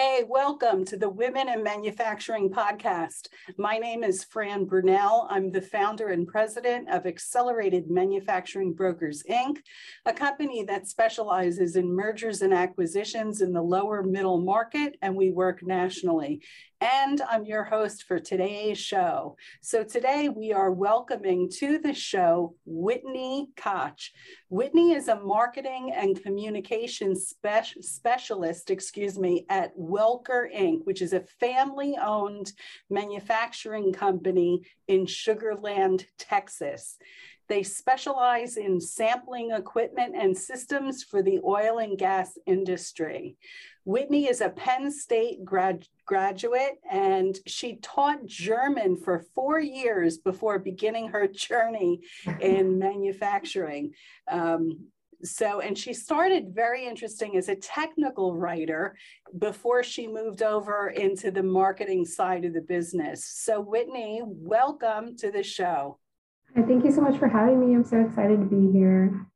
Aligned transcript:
É, 0.00 0.07
Hey, 0.18 0.24
welcome 0.28 0.84
to 0.86 0.96
the 0.96 1.08
Women 1.08 1.48
in 1.48 1.62
Manufacturing 1.62 2.50
podcast. 2.50 3.28
My 3.56 3.78
name 3.78 4.02
is 4.02 4.24
Fran 4.24 4.66
Brunelle. 4.66 5.28
I'm 5.30 5.52
the 5.52 5.62
founder 5.62 6.08
and 6.08 6.26
president 6.26 6.90
of 6.90 7.06
Accelerated 7.06 7.88
Manufacturing 7.88 8.72
Brokers, 8.72 9.22
Inc., 9.30 9.58
a 10.06 10.12
company 10.12 10.64
that 10.64 10.88
specializes 10.88 11.76
in 11.76 11.94
mergers 11.94 12.42
and 12.42 12.52
acquisitions 12.52 13.42
in 13.42 13.52
the 13.52 13.62
lower 13.62 14.02
middle 14.02 14.40
market, 14.40 14.96
and 15.02 15.14
we 15.14 15.30
work 15.30 15.62
nationally 15.62 16.42
and 16.80 17.20
I'm 17.22 17.44
your 17.44 17.64
host 17.64 18.04
for 18.04 18.18
today's 18.18 18.78
show. 18.78 19.36
So 19.60 19.82
today 19.82 20.28
we 20.28 20.52
are 20.52 20.70
welcoming 20.70 21.50
to 21.58 21.78
the 21.78 21.92
show 21.92 22.54
Whitney 22.64 23.48
Koch. 23.56 24.12
Whitney 24.48 24.92
is 24.92 25.08
a 25.08 25.20
marketing 25.20 25.92
and 25.94 26.22
communications 26.22 27.28
spe- 27.28 27.80
specialist, 27.80 28.70
excuse 28.70 29.18
me, 29.18 29.44
at 29.48 29.72
Welker 30.08 30.46
Inc., 30.54 30.84
which 30.84 31.02
is 31.02 31.12
a 31.12 31.20
family-owned 31.20 32.52
manufacturing 32.88 33.92
company 33.92 34.62
in 34.86 35.06
Sugar 35.06 35.54
Land, 35.54 36.06
Texas. 36.18 36.96
They 37.48 37.62
specialize 37.62 38.56
in 38.56 38.80
sampling 38.80 39.52
equipment 39.52 40.14
and 40.14 40.36
systems 40.36 41.02
for 41.02 41.22
the 41.22 41.40
oil 41.44 41.78
and 41.78 41.98
gas 41.98 42.38
industry. 42.46 43.36
Whitney 43.84 44.28
is 44.28 44.42
a 44.42 44.50
Penn 44.50 44.90
State 44.90 45.44
grad, 45.46 45.86
graduate 46.04 46.78
and 46.90 47.38
she 47.46 47.76
taught 47.76 48.26
German 48.26 48.96
for 48.96 49.24
four 49.34 49.60
years 49.60 50.18
before 50.18 50.58
beginning 50.58 51.08
her 51.08 51.26
journey 51.26 52.02
in 52.40 52.78
manufacturing. 52.88 53.94
Um, 54.30 54.88
so, 55.24 55.60
and 55.60 55.76
she 55.76 55.92
started 55.92 56.54
very 56.54 56.86
interesting 56.86 57.36
as 57.36 57.48
a 57.48 57.56
technical 57.56 58.36
writer 58.36 58.96
before 59.38 59.82
she 59.82 60.06
moved 60.06 60.42
over 60.42 60.88
into 60.90 61.30
the 61.30 61.42
marketing 61.42 62.04
side 62.04 62.44
of 62.44 62.54
the 62.54 62.60
business. 62.60 63.24
So, 63.24 63.60
Whitney, 63.60 64.22
welcome 64.24 65.16
to 65.16 65.32
the 65.32 65.42
show. 65.42 65.98
Thank 66.54 66.84
you 66.84 66.92
so 66.92 67.00
much 67.00 67.18
for 67.18 67.28
having 67.28 67.60
me. 67.60 67.74
I'm 67.74 67.84
so 67.84 68.00
excited 68.00 68.38
to 68.38 68.46
be 68.46 68.72
here. 68.72 69.26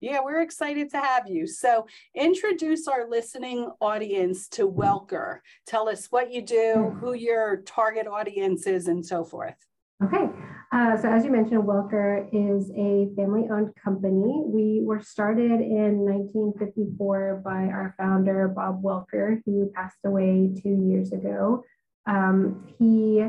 Yeah, 0.00 0.20
we're 0.24 0.42
excited 0.42 0.90
to 0.90 0.98
have 0.98 1.28
you. 1.28 1.46
So, 1.46 1.86
introduce 2.14 2.86
our 2.86 3.08
listening 3.08 3.68
audience 3.80 4.48
to 4.50 4.70
Welker. 4.70 5.40
Tell 5.66 5.88
us 5.88 6.06
what 6.10 6.32
you 6.32 6.42
do, 6.42 6.96
who 7.00 7.14
your 7.14 7.62
target 7.66 8.06
audience 8.06 8.66
is, 8.66 8.86
and 8.86 9.04
so 9.04 9.24
forth. 9.24 9.56
Okay. 10.04 10.28
Uh, 10.72 10.96
so, 10.96 11.06
as 11.10 11.22
you 11.22 11.30
mentioned, 11.30 11.64
Welker 11.64 12.26
is 12.32 12.70
a 12.70 13.14
family 13.14 13.46
owned 13.52 13.74
company. 13.76 14.42
We 14.46 14.80
were 14.82 15.02
started 15.02 15.60
in 15.60 15.98
1954 16.00 17.42
by 17.44 17.64
our 17.64 17.94
founder, 17.98 18.48
Bob 18.48 18.82
Welker, 18.82 19.42
who 19.44 19.70
passed 19.74 19.98
away 20.06 20.50
two 20.62 20.82
years 20.88 21.12
ago. 21.12 21.62
Um, 22.06 22.74
he 22.78 23.22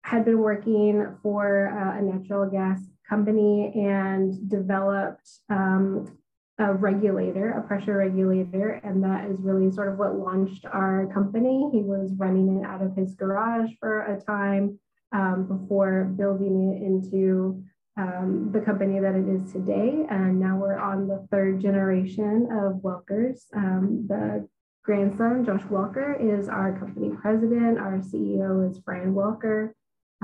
had 0.00 0.24
been 0.24 0.38
working 0.38 1.18
for 1.22 1.68
uh, 1.68 1.98
a 1.98 2.02
natural 2.02 2.48
gas 2.48 2.80
company 3.06 3.70
and 3.74 4.48
developed 4.48 5.28
um, 5.50 6.16
a 6.58 6.72
regulator, 6.72 7.50
a 7.50 7.66
pressure 7.66 7.98
regulator, 7.98 8.80
and 8.82 9.04
that 9.04 9.28
is 9.28 9.36
really 9.40 9.70
sort 9.70 9.92
of 9.92 9.98
what 9.98 10.16
launched 10.16 10.64
our 10.64 11.06
company. 11.12 11.68
He 11.70 11.82
was 11.82 12.12
running 12.16 12.56
it 12.56 12.66
out 12.66 12.80
of 12.80 12.96
his 12.96 13.14
garage 13.14 13.72
for 13.78 14.00
a 14.04 14.18
time 14.18 14.78
um, 15.12 15.46
before 15.46 16.04
building 16.16 16.74
it 16.74 16.82
into 16.82 17.62
um, 17.96 18.50
the 18.52 18.60
company 18.60 18.98
that 19.00 19.14
it 19.14 19.28
is 19.28 19.52
today. 19.52 20.06
And 20.10 20.38
now 20.38 20.56
we're 20.56 20.78
on 20.78 21.08
the 21.08 21.26
third 21.30 21.60
generation 21.60 22.48
of 22.50 22.82
Welkers. 22.82 23.44
Um, 23.54 24.06
the 24.08 24.48
grandson, 24.84 25.44
Josh 25.44 25.62
Welker, 25.62 26.20
is 26.20 26.48
our 26.48 26.78
company 26.78 27.10
president. 27.20 27.78
Our 27.78 27.98
CEO 27.98 28.70
is 28.70 28.78
Brian 28.78 29.14
Welker 29.14 29.72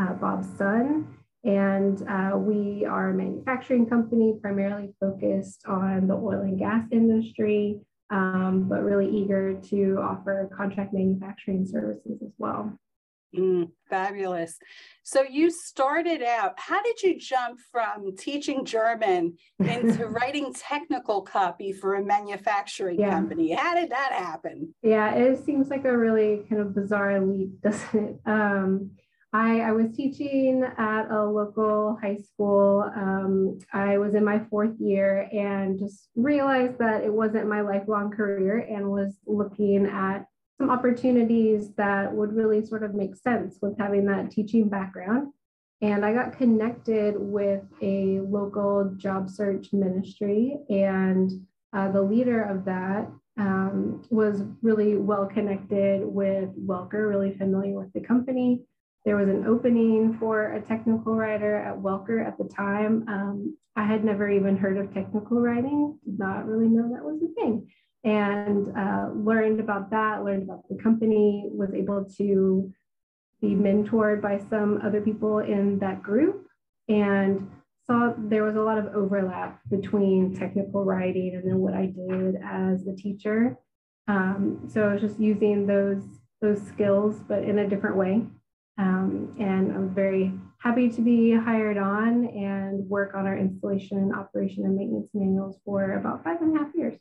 uh, 0.00 0.12
Bob's 0.14 0.48
son. 0.56 1.16
And 1.44 2.08
uh, 2.08 2.36
we 2.36 2.84
are 2.84 3.10
a 3.10 3.14
manufacturing 3.14 3.86
company 3.86 4.38
primarily 4.40 4.94
focused 5.00 5.64
on 5.66 6.06
the 6.06 6.14
oil 6.14 6.42
and 6.42 6.58
gas 6.58 6.86
industry, 6.92 7.80
um, 8.10 8.66
but 8.68 8.84
really 8.84 9.10
eager 9.10 9.54
to 9.54 9.98
offer 10.00 10.48
contract 10.56 10.92
manufacturing 10.92 11.66
services 11.66 12.22
as 12.22 12.32
well. 12.38 12.78
Mm, 13.36 13.70
fabulous. 13.88 14.58
So 15.04 15.22
you 15.22 15.50
started 15.50 16.22
out, 16.22 16.52
how 16.58 16.82
did 16.82 17.02
you 17.02 17.18
jump 17.18 17.60
from 17.70 18.14
teaching 18.16 18.64
German 18.64 19.36
into 19.58 20.06
writing 20.08 20.52
technical 20.52 21.22
copy 21.22 21.72
for 21.72 21.94
a 21.94 22.04
manufacturing 22.04 23.00
yeah. 23.00 23.10
company? 23.10 23.52
How 23.52 23.74
did 23.74 23.90
that 23.90 24.12
happen? 24.12 24.74
Yeah, 24.82 25.14
it 25.14 25.44
seems 25.44 25.68
like 25.68 25.84
a 25.84 25.96
really 25.96 26.44
kind 26.48 26.60
of 26.60 26.74
bizarre 26.74 27.20
leap, 27.20 27.60
doesn't 27.62 28.04
it? 28.04 28.20
Um, 28.26 28.90
I, 29.34 29.60
I, 29.60 29.72
was 29.72 29.96
teaching 29.96 30.62
at 30.62 31.10
a 31.10 31.24
local 31.24 31.98
high 32.02 32.18
school. 32.18 32.82
Um, 32.94 33.58
I 33.72 33.96
was 33.96 34.14
in 34.14 34.26
my 34.26 34.40
fourth 34.50 34.78
year 34.78 35.26
and 35.32 35.78
just 35.78 36.10
realized 36.14 36.76
that 36.80 37.02
it 37.02 37.10
wasn't 37.10 37.48
my 37.48 37.62
lifelong 37.62 38.10
career 38.10 38.58
and 38.58 38.90
was 38.90 39.16
looking 39.26 39.86
at 39.86 40.26
some 40.62 40.70
opportunities 40.70 41.72
that 41.76 42.12
would 42.12 42.32
really 42.32 42.64
sort 42.64 42.84
of 42.84 42.94
make 42.94 43.16
sense 43.16 43.58
with 43.60 43.76
having 43.78 44.06
that 44.06 44.30
teaching 44.30 44.68
background. 44.68 45.32
And 45.80 46.04
I 46.04 46.12
got 46.14 46.38
connected 46.38 47.16
with 47.18 47.64
a 47.82 48.20
local 48.20 48.94
job 48.96 49.28
search 49.28 49.72
ministry, 49.72 50.56
and 50.70 51.32
uh, 51.72 51.90
the 51.90 52.02
leader 52.02 52.44
of 52.44 52.64
that 52.66 53.10
um, 53.36 54.04
was 54.10 54.44
really 54.62 54.96
well 54.96 55.26
connected 55.26 56.02
with 56.04 56.50
Welker, 56.56 57.08
really 57.08 57.34
familiar 57.36 57.76
with 57.76 57.92
the 57.92 58.00
company 58.00 58.62
there 59.04 59.16
was 59.16 59.28
an 59.28 59.46
opening 59.46 60.16
for 60.18 60.52
a 60.52 60.60
technical 60.60 61.14
writer 61.16 61.56
at 61.56 61.76
Welker 61.76 62.24
at 62.24 62.38
the 62.38 62.44
time. 62.44 63.04
Um, 63.08 63.56
I 63.74 63.84
had 63.84 64.04
never 64.04 64.30
even 64.30 64.56
heard 64.56 64.76
of 64.76 64.94
technical 64.94 65.40
writing, 65.40 65.98
did 66.04 66.18
not 66.18 66.46
really 66.46 66.68
know 66.68 66.92
that 66.92 67.04
was 67.04 67.20
a 67.22 67.34
thing. 67.34 67.68
And 68.04 68.76
uh, 68.76 69.10
learned 69.14 69.60
about 69.60 69.90
that, 69.90 70.24
learned 70.24 70.42
about 70.42 70.68
the 70.68 70.76
company, 70.82 71.48
was 71.52 71.72
able 71.72 72.04
to 72.18 72.72
be 73.40 73.54
mentored 73.54 74.20
by 74.20 74.38
some 74.50 74.80
other 74.84 75.00
people 75.00 75.38
in 75.38 75.78
that 75.78 76.02
group, 76.02 76.46
and 76.88 77.48
saw 77.86 78.12
there 78.16 78.44
was 78.44 78.56
a 78.56 78.60
lot 78.60 78.78
of 78.78 78.86
overlap 78.94 79.60
between 79.68 80.34
technical 80.34 80.84
writing 80.84 81.34
and 81.34 81.48
then 81.48 81.58
what 81.58 81.74
I 81.74 81.86
did 81.86 82.36
as 82.44 82.86
a 82.86 82.94
teacher. 82.94 83.56
Um, 84.08 84.68
so 84.68 84.88
I 84.88 84.92
was 84.94 85.00
just 85.00 85.20
using 85.20 85.66
those 85.66 86.02
those 86.40 86.60
skills, 86.62 87.20
but 87.28 87.44
in 87.44 87.60
a 87.60 87.68
different 87.68 87.96
way. 87.96 88.24
Um, 88.78 89.34
and 89.38 89.70
I'm 89.70 89.94
very 89.94 90.32
happy 90.58 90.88
to 90.88 91.00
be 91.00 91.32
hired 91.32 91.78
on 91.78 92.26
and 92.26 92.88
work 92.88 93.14
on 93.14 93.26
our 93.26 93.36
installation, 93.38 94.12
operation, 94.12 94.64
and 94.64 94.74
maintenance 94.74 95.08
manuals 95.14 95.58
for 95.64 95.92
about 95.92 96.24
five 96.24 96.40
and 96.42 96.56
a 96.56 96.58
half 96.58 96.74
years. 96.74 96.98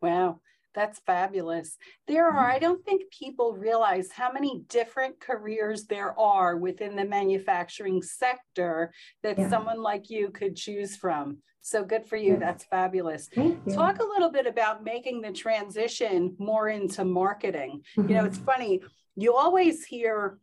Wow, 0.00 0.40
that's 0.74 1.00
fabulous. 1.00 1.76
There 2.06 2.26
are, 2.26 2.32
mm-hmm. 2.32 2.56
I 2.56 2.58
don't 2.58 2.84
think 2.84 3.10
people 3.10 3.54
realize 3.54 4.10
how 4.10 4.32
many 4.32 4.62
different 4.68 5.20
careers 5.20 5.86
there 5.86 6.18
are 6.18 6.56
within 6.56 6.96
the 6.96 7.04
manufacturing 7.04 8.02
sector 8.02 8.92
that 9.22 9.38
yeah. 9.38 9.48
someone 9.48 9.82
like 9.82 10.10
you 10.10 10.30
could 10.30 10.56
choose 10.56 10.96
from. 10.96 11.38
So 11.62 11.84
good 11.84 12.06
for 12.06 12.16
you. 12.16 12.38
That's 12.38 12.64
fabulous. 12.64 13.28
Talk 13.74 13.98
a 14.00 14.04
little 14.04 14.30
bit 14.30 14.46
about 14.46 14.82
making 14.82 15.20
the 15.20 15.30
transition 15.30 16.34
more 16.38 16.70
into 16.70 17.04
marketing. 17.04 17.82
Mm-hmm. 17.98 18.08
You 18.08 18.14
know, 18.16 18.24
it's 18.24 18.38
mm-hmm. 18.38 18.46
funny, 18.46 18.80
you 19.16 19.34
always 19.34 19.84
hear 19.84 20.38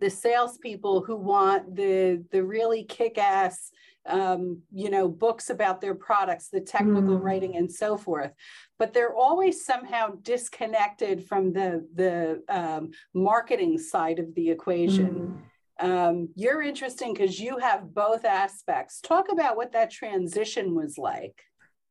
the 0.00 0.08
salespeople 0.08 1.02
who 1.02 1.16
want 1.16 1.74
the 1.74 2.24
the 2.30 2.42
really 2.42 2.84
kick-ass 2.84 3.70
um, 4.06 4.62
you 4.72 4.90
know 4.90 5.08
books 5.08 5.50
about 5.50 5.80
their 5.80 5.94
products 5.94 6.48
the 6.48 6.60
technical 6.60 7.18
mm. 7.18 7.22
writing 7.22 7.56
and 7.56 7.70
so 7.70 7.96
forth 7.96 8.32
but 8.78 8.92
they're 8.92 9.14
always 9.14 9.64
somehow 9.64 10.12
disconnected 10.22 11.26
from 11.26 11.52
the 11.52 11.86
the 11.94 12.42
um, 12.48 12.90
marketing 13.14 13.78
side 13.78 14.18
of 14.18 14.34
the 14.34 14.50
equation 14.50 15.40
mm. 15.80 15.86
um, 15.86 16.28
you're 16.34 16.62
interesting 16.62 17.12
because 17.12 17.38
you 17.38 17.58
have 17.58 17.94
both 17.94 18.24
aspects 18.24 19.00
talk 19.00 19.30
about 19.30 19.56
what 19.56 19.72
that 19.72 19.90
transition 19.90 20.74
was 20.74 20.98
like 20.98 21.40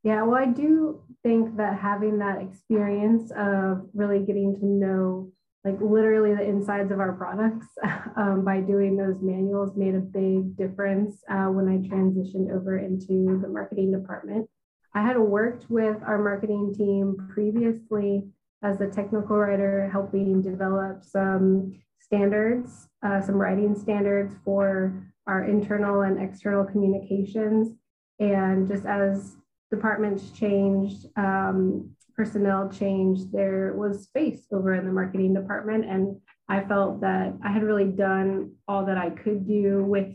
yeah 0.04 0.22
well 0.22 0.42
i 0.42 0.46
do 0.46 1.02
think 1.24 1.56
that 1.56 1.80
having 1.80 2.18
that 2.18 2.42
experience 2.42 3.32
of 3.38 3.88
really 3.94 4.20
getting 4.20 4.54
to 4.60 4.66
know 4.66 5.32
like 5.64 5.80
literally 5.80 6.34
the 6.34 6.44
insides 6.44 6.92
of 6.92 7.00
our 7.00 7.14
products 7.14 7.68
um, 8.16 8.44
by 8.44 8.60
doing 8.60 8.98
those 8.98 9.22
manuals 9.22 9.76
made 9.76 9.96
a 9.96 10.00
big 10.00 10.56
difference 10.58 11.24
uh, 11.30 11.46
when 11.46 11.68
I 11.68 11.78
transitioned 11.88 12.52
over 12.52 12.80
into 12.80 13.40
the 13.42 13.48
marketing 13.48 13.92
department. 13.92 14.50
I 14.94 15.02
had 15.02 15.18
worked 15.18 15.70
with 15.70 15.98
our 16.04 16.18
marketing 16.18 16.74
team 16.76 17.16
previously 17.34 18.24
as 18.64 18.82
a 18.82 18.88
technical 18.88 19.38
writer, 19.38 19.90
helping 19.92 20.42
develop 20.42 21.04
some 21.04 21.80
standards, 22.00 22.88
uh, 23.04 23.22
some 23.22 23.36
writing 23.36 23.76
standards 23.76 24.36
for 24.44 25.08
our 25.28 25.46
internal 25.46 26.02
and 26.02 26.22
external 26.22 26.66
communications. 26.66 27.76
And 28.20 28.68
just 28.68 28.86
as 28.86 29.38
departments 29.72 30.32
changed, 30.32 31.06
um, 31.16 31.92
personnel 32.22 32.70
change, 32.70 33.32
there 33.32 33.74
was 33.76 34.04
space 34.04 34.46
over 34.52 34.76
in 34.76 34.86
the 34.86 34.92
marketing 34.92 35.34
department. 35.34 35.84
And 35.86 36.18
I 36.48 36.62
felt 36.66 37.02
that 37.02 37.34
I 37.44 37.52
had 37.52 37.64
really 37.64 37.86
done 37.86 38.52
all 38.68 38.86
that 38.86 38.96
I 38.96 39.10
could 39.10 39.48
do 39.48 39.84
with 39.84 40.10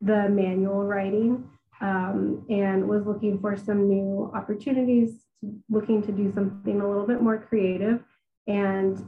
the 0.00 0.28
manual 0.28 0.84
writing 0.84 1.42
um, 1.80 2.46
and 2.48 2.88
was 2.88 3.04
looking 3.04 3.40
for 3.40 3.56
some 3.56 3.88
new 3.88 4.30
opportunities, 4.32 5.24
looking 5.68 6.00
to 6.02 6.12
do 6.12 6.30
something 6.32 6.80
a 6.80 6.88
little 6.88 7.06
bit 7.06 7.20
more 7.20 7.38
creative. 7.38 7.98
And 8.46 9.04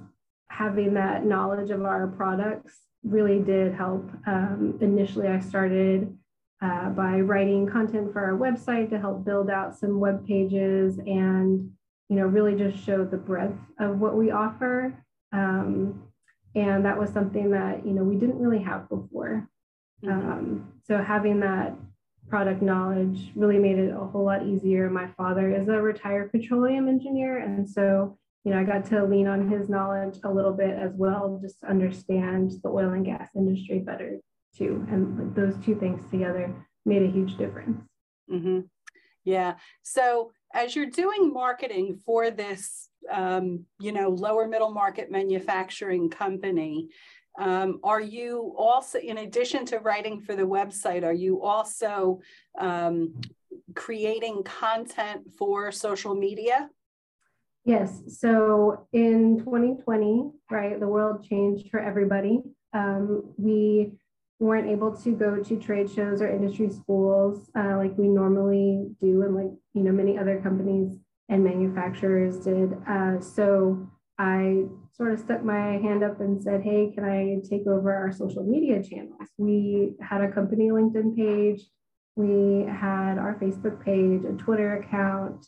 having 0.49 0.95
that 0.95 1.25
knowledge 1.25 1.71
of 1.71 1.85
our 1.85 2.09
products 2.09 2.73
really 3.05 3.39
did 3.39 3.73
help. 3.73 4.11
Um, 4.27 4.79
initially, 4.81 5.29
I 5.29 5.39
started 5.39 6.13
uh, 6.61 6.89
by 6.89 7.21
writing 7.21 7.69
content 7.69 8.13
for 8.13 8.21
our 8.21 8.37
website 8.37 8.91
to 8.91 8.99
help 8.99 9.25
build 9.25 9.49
out 9.49 9.79
some 9.79 10.01
web 10.01 10.27
pages 10.27 10.99
and 10.99 11.71
you 12.13 12.19
know 12.19 12.27
really 12.27 12.55
just 12.55 12.85
show 12.85 13.05
the 13.05 13.17
breadth 13.17 13.59
of 13.79 13.99
what 13.99 14.17
we 14.17 14.31
offer 14.31 14.93
um, 15.33 16.03
and 16.55 16.85
that 16.85 16.99
was 16.99 17.11
something 17.11 17.51
that 17.51 17.87
you 17.87 17.93
know 17.93 18.03
we 18.03 18.17
didn't 18.17 18.39
really 18.39 18.63
have 18.63 18.89
before 18.89 19.49
mm-hmm. 20.05 20.31
um, 20.31 20.73
so 20.85 20.99
having 20.99 21.41
that 21.41 21.75
product 22.29 22.63
knowledge 22.63 23.33
really 23.35 23.59
made 23.59 23.79
it 23.79 23.95
a 23.95 23.99
whole 23.99 24.25
lot 24.25 24.47
easier 24.47 24.91
my 24.91 25.09
father 25.17 25.55
is 25.55 25.69
a 25.69 25.81
retired 25.81 26.31
petroleum 26.31 26.89
engineer 26.89 27.39
and 27.39 27.69
so 27.69 28.19
you 28.45 28.53
know 28.53 28.61
i 28.61 28.65
got 28.65 28.85
to 28.85 29.05
lean 29.05 29.27
on 29.27 29.49
his 29.49 29.69
knowledge 29.69 30.19
a 30.25 30.31
little 30.31 30.53
bit 30.53 30.77
as 30.77 30.93
well 30.95 31.39
just 31.43 31.61
to 31.61 31.67
understand 31.67 32.53
the 32.63 32.69
oil 32.69 32.91
and 32.91 33.07
gas 33.07 33.31
industry 33.35 33.79
better 33.79 34.21
too. 34.57 34.87
And 34.91 35.35
those 35.35 35.55
two 35.65 35.75
things 35.75 36.09
together 36.11 36.55
made 36.85 37.03
a 37.03 37.11
huge 37.11 37.37
difference. 37.37 37.83
Mm-hmm. 38.31 38.61
Yeah. 39.25 39.55
So 39.83 40.33
as 40.55 40.75
you're 40.75 40.87
doing 40.87 41.33
marketing 41.33 42.01
for 42.05 42.31
this, 42.31 42.89
um, 43.11 43.65
you 43.81 43.93
know, 43.93 44.11
lower 44.11 44.47
middle 44.47 44.73
market 44.73 45.11
manufacturing 45.11 46.11
company, 46.11 46.89
um, 47.39 47.81
are 47.83 48.01
you 48.01 48.55
also, 48.59 48.99
in 48.99 49.19
addition 49.19 49.65
to 49.67 49.79
writing 49.79 50.21
for 50.21 50.37
the 50.37 50.43
website, 50.43 51.03
are 51.03 51.15
you 51.15 51.43
also 51.43 52.21
um, 52.59 53.15
creating 53.75 54.43
content 54.43 55.33
for 55.39 55.73
social 55.73 56.15
media? 56.15 56.69
Yes. 57.65 58.03
So 58.19 58.87
in 58.93 59.39
2020, 59.39 60.31
right, 60.51 60.79
the 60.79 60.89
world 60.89 61.25
changed 61.25 61.71
for 61.71 61.81
everybody. 61.81 62.43
Um, 62.75 63.33
we 63.39 63.93
weren't 64.43 64.69
able 64.69 64.95
to 64.97 65.13
go 65.13 65.43
to 65.43 65.57
trade 65.57 65.91
shows 65.91 66.21
or 66.21 66.29
industry 66.29 66.69
schools 66.69 67.49
uh, 67.57 67.77
like 67.77 67.97
we 67.97 68.09
normally 68.09 68.89
do 69.01 69.23
and 69.23 69.35
like 69.35 69.53
you 69.75 69.83
know 69.83 69.93
many 69.93 70.19
other 70.19 70.41
companies 70.41 70.99
and 71.29 71.45
manufacturers 71.45 72.39
did. 72.39 72.73
Uh, 72.89 73.21
so 73.21 73.89
i 74.19 74.65
sort 74.93 75.13
of 75.13 75.19
stuck 75.19 75.43
my 75.43 75.79
hand 75.79 76.05
up 76.05 76.21
and 76.21 76.43
said 76.43 76.63
hey 76.63 76.93
can 76.95 77.05
i 77.05 77.39
take 77.49 77.67
over 77.67 77.95
our 77.95 78.13
social 78.13 78.45
media 78.45 78.83
channels? 78.83 79.29
We 79.39 79.95
had 80.01 80.21
a 80.21 80.31
company 80.31 80.69
linkedin 80.71 81.17
page 81.17 81.63
we 82.15 82.67
had 82.69 83.17
our 83.17 83.39
facebook 83.41 83.83
page 83.83 84.23
a 84.25 84.37
twitter 84.37 84.77
account 84.77 85.47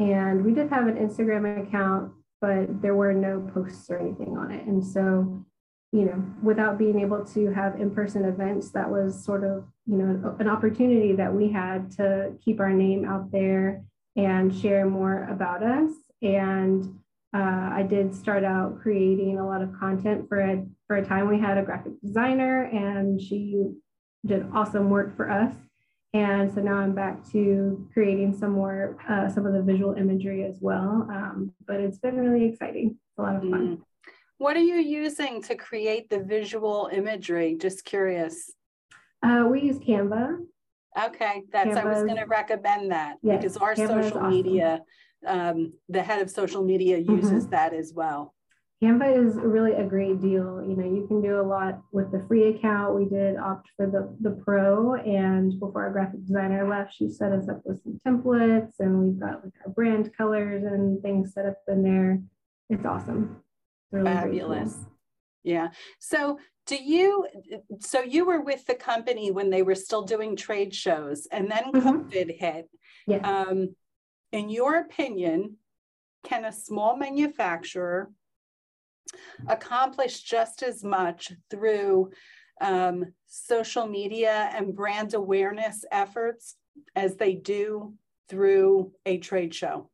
and 0.00 0.44
we 0.44 0.52
did 0.52 0.68
have 0.70 0.88
an 0.88 0.96
instagram 0.96 1.64
account 1.64 2.12
but 2.42 2.82
there 2.82 2.96
were 2.96 3.14
no 3.14 3.48
posts 3.54 3.88
or 3.88 3.98
anything 3.98 4.36
on 4.36 4.50
it. 4.50 4.66
And 4.66 4.84
so 4.84 5.46
you 5.92 6.06
know, 6.06 6.24
without 6.42 6.78
being 6.78 6.98
able 7.00 7.22
to 7.22 7.52
have 7.52 7.78
in-person 7.78 8.24
events, 8.24 8.70
that 8.70 8.90
was 8.90 9.22
sort 9.22 9.44
of, 9.44 9.64
you 9.86 9.96
know, 9.96 10.34
an 10.40 10.48
opportunity 10.48 11.12
that 11.12 11.32
we 11.32 11.52
had 11.52 11.90
to 11.92 12.32
keep 12.42 12.60
our 12.60 12.72
name 12.72 13.04
out 13.04 13.30
there 13.30 13.84
and 14.16 14.54
share 14.54 14.86
more 14.86 15.28
about 15.30 15.62
us. 15.62 15.90
And 16.22 16.98
uh, 17.34 17.70
I 17.72 17.86
did 17.88 18.14
start 18.14 18.44
out 18.44 18.80
creating 18.80 19.38
a 19.38 19.46
lot 19.46 19.62
of 19.62 19.78
content 19.78 20.28
for 20.28 20.40
a 20.40 20.64
for 20.86 20.96
a 20.96 21.04
time. 21.04 21.28
We 21.28 21.38
had 21.38 21.58
a 21.58 21.62
graphic 21.62 22.00
designer, 22.02 22.64
and 22.64 23.20
she 23.20 23.64
did 24.24 24.46
awesome 24.54 24.90
work 24.90 25.16
for 25.16 25.30
us. 25.30 25.54
And 26.14 26.52
so 26.52 26.60
now 26.60 26.76
I'm 26.76 26.94
back 26.94 27.26
to 27.32 27.88
creating 27.92 28.36
some 28.36 28.52
more 28.52 28.98
uh, 29.08 29.30
some 29.30 29.46
of 29.46 29.54
the 29.54 29.62
visual 29.62 29.94
imagery 29.94 30.44
as 30.44 30.58
well. 30.60 31.08
Um, 31.10 31.52
but 31.66 31.80
it's 31.80 31.98
been 31.98 32.16
really 32.16 32.46
exciting. 32.46 32.88
It's 32.88 33.18
a 33.18 33.22
lot 33.22 33.36
of 33.36 33.42
fun. 33.42 33.76
Mm. 33.78 33.82
What 34.42 34.56
are 34.56 34.60
you 34.60 34.74
using 34.74 35.40
to 35.42 35.54
create 35.54 36.10
the 36.10 36.18
visual 36.18 36.90
imagery? 36.92 37.56
Just 37.60 37.84
curious. 37.84 38.52
Uh, 39.22 39.46
we 39.48 39.60
use 39.60 39.78
Canva. 39.78 40.38
Okay, 41.00 41.44
that's 41.52 41.68
Canva's, 41.68 41.78
I 41.78 41.84
was 41.84 42.02
going 42.02 42.16
to 42.16 42.24
recommend 42.24 42.90
that 42.90 43.18
yes, 43.22 43.36
because 43.36 43.56
our 43.56 43.76
Canva 43.76 44.02
social 44.02 44.22
media, 44.22 44.80
um, 45.24 45.74
the 45.88 46.02
head 46.02 46.20
of 46.20 46.28
social 46.28 46.64
media 46.64 46.98
uses 46.98 47.44
mm-hmm. 47.44 47.50
that 47.50 47.72
as 47.72 47.92
well. 47.94 48.34
Canva 48.82 49.16
is 49.16 49.36
really 49.36 49.74
a 49.74 49.84
great 49.84 50.20
deal. 50.20 50.60
You 50.60 50.74
know, 50.74 50.92
you 50.92 51.06
can 51.06 51.22
do 51.22 51.40
a 51.40 51.46
lot 51.46 51.80
with 51.92 52.10
the 52.10 52.24
free 52.26 52.48
account. 52.48 52.96
We 52.96 53.04
did 53.04 53.36
opt 53.36 53.68
for 53.76 53.86
the, 53.86 54.12
the 54.28 54.42
pro, 54.42 54.94
and 54.96 55.52
before 55.60 55.84
our 55.84 55.92
graphic 55.92 56.26
designer 56.26 56.68
left, 56.68 56.96
she 56.96 57.08
set 57.08 57.30
us 57.30 57.48
up 57.48 57.62
with 57.64 57.80
some 57.84 58.00
templates, 58.04 58.72
and 58.80 59.04
we've 59.04 59.20
got 59.20 59.44
like 59.44 59.54
our 59.64 59.72
brand 59.72 60.10
colors 60.18 60.64
and 60.64 61.00
things 61.00 61.32
set 61.32 61.46
up 61.46 61.58
in 61.68 61.84
there. 61.84 62.20
It's 62.70 62.84
awesome 62.84 63.40
really 63.92 64.06
fabulous. 64.06 64.76
Yeah. 65.44 65.68
So 65.98 66.38
do 66.66 66.76
you 66.76 67.26
so 67.80 68.02
you 68.02 68.24
were 68.24 68.40
with 68.40 68.64
the 68.66 68.74
company 68.74 69.30
when 69.30 69.50
they 69.50 69.62
were 69.62 69.74
still 69.74 70.02
doing 70.02 70.36
trade 70.36 70.74
shows 70.74 71.26
and 71.30 71.50
then 71.50 71.64
mm-hmm. 71.72 71.88
covid 71.88 72.38
hit. 72.38 72.68
Um, 73.24 73.74
in 74.30 74.48
your 74.48 74.76
opinion 74.76 75.56
can 76.24 76.44
a 76.44 76.52
small 76.52 76.96
manufacturer 76.96 78.10
accomplish 79.48 80.22
just 80.22 80.62
as 80.62 80.84
much 80.84 81.32
through 81.50 82.10
um, 82.60 83.12
social 83.26 83.86
media 83.86 84.50
and 84.54 84.74
brand 84.74 85.14
awareness 85.14 85.84
efforts 85.90 86.56
as 86.94 87.16
they 87.16 87.34
do 87.34 87.94
through 88.28 88.92
a 89.04 89.18
trade 89.18 89.52
show 89.52 89.90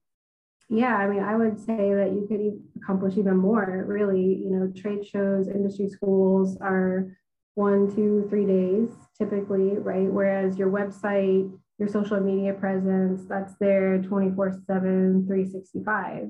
yeah, 0.69 0.97
I 0.97 1.09
mean, 1.09 1.23
I 1.23 1.35
would 1.35 1.59
say 1.59 1.95
that 1.95 2.13
you 2.13 2.27
could 2.29 2.83
accomplish 2.83 3.17
even 3.17 3.37
more. 3.37 3.85
Really, 3.87 4.21
you 4.21 4.51
know, 4.51 4.73
trade 4.77 5.07
shows, 5.07 5.49
industry 5.49 5.89
schools 5.89 6.59
are 6.61 7.17
one, 7.55 7.95
two, 7.95 8.27
three 8.29 8.47
days 8.47 8.91
typically, 9.17 9.79
right? 9.79 10.13
Whereas 10.13 10.59
your 10.59 10.71
website, 10.71 11.51
your 11.79 11.89
social 11.89 12.21
media 12.21 12.53
presence, 12.53 13.25
that's 13.29 13.55
there 13.59 13.99
24 14.03 14.61
7, 14.67 15.27
365. 15.27 16.29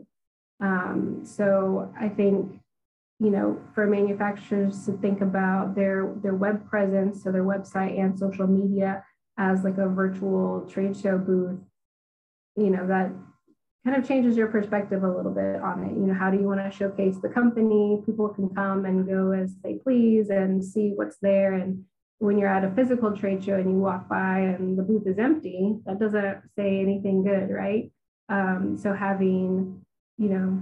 Um, 0.61 1.20
so 1.25 1.93
I 2.00 2.08
think, 2.08 2.61
you 3.19 3.31
know, 3.31 3.61
for 3.75 3.87
manufacturers 3.87 4.86
to 4.86 4.93
think 4.93 5.20
about 5.20 5.74
their, 5.74 6.15
their 6.22 6.34
web 6.34 6.69
presence, 6.69 7.24
so 7.24 7.32
their 7.32 7.44
website 7.44 7.98
and 7.98 8.17
social 8.17 8.46
media 8.46 9.05
as 9.36 9.65
like 9.65 9.79
a 9.79 9.89
virtual 9.89 10.67
trade 10.69 10.96
show 10.96 11.19
booth, 11.19 11.58
you 12.56 12.70
know, 12.70 12.86
that 12.86 13.13
kind 13.85 13.97
of 13.97 14.06
changes 14.06 14.37
your 14.37 14.49
perspective 14.49 15.03
a 15.03 15.11
little 15.11 15.32
bit 15.32 15.61
on 15.63 15.85
it. 15.85 15.93
You 15.93 16.06
know, 16.06 16.15
how 16.15 16.31
do 16.31 16.39
you 16.39 16.44
want 16.44 16.61
to 16.61 16.77
showcase 16.77 17.17
the 17.23 17.29
company? 17.29 18.03
People 18.05 18.29
can 18.29 18.49
come 18.51 18.85
and 18.85 19.06
go 19.06 19.32
as 19.32 19.55
they 19.63 19.75
please 19.75 20.31
and 20.31 20.65
see 20.65 20.93
what's 20.94 21.19
there. 21.23 21.55
And 21.55 21.85
when 22.19 22.39
you're 22.39 22.49
at 22.49 22.65
a 22.65 22.75
physical 22.75 23.17
trade 23.17 23.44
show 23.44 23.55
and 23.55 23.70
you 23.70 23.79
walk 23.79 24.08
by 24.08 24.41
and 24.41 24.77
the 24.77 24.82
booth 24.82 25.06
is 25.06 25.19
empty, 25.19 25.77
that 25.87 26.01
doesn't 26.01 26.39
say 26.56 26.81
anything 26.81 27.23
good, 27.23 27.51
right? 27.51 27.91
Um, 28.29 28.77
so 28.77 28.93
having, 28.93 29.81
you 30.19 30.29
know, 30.29 30.61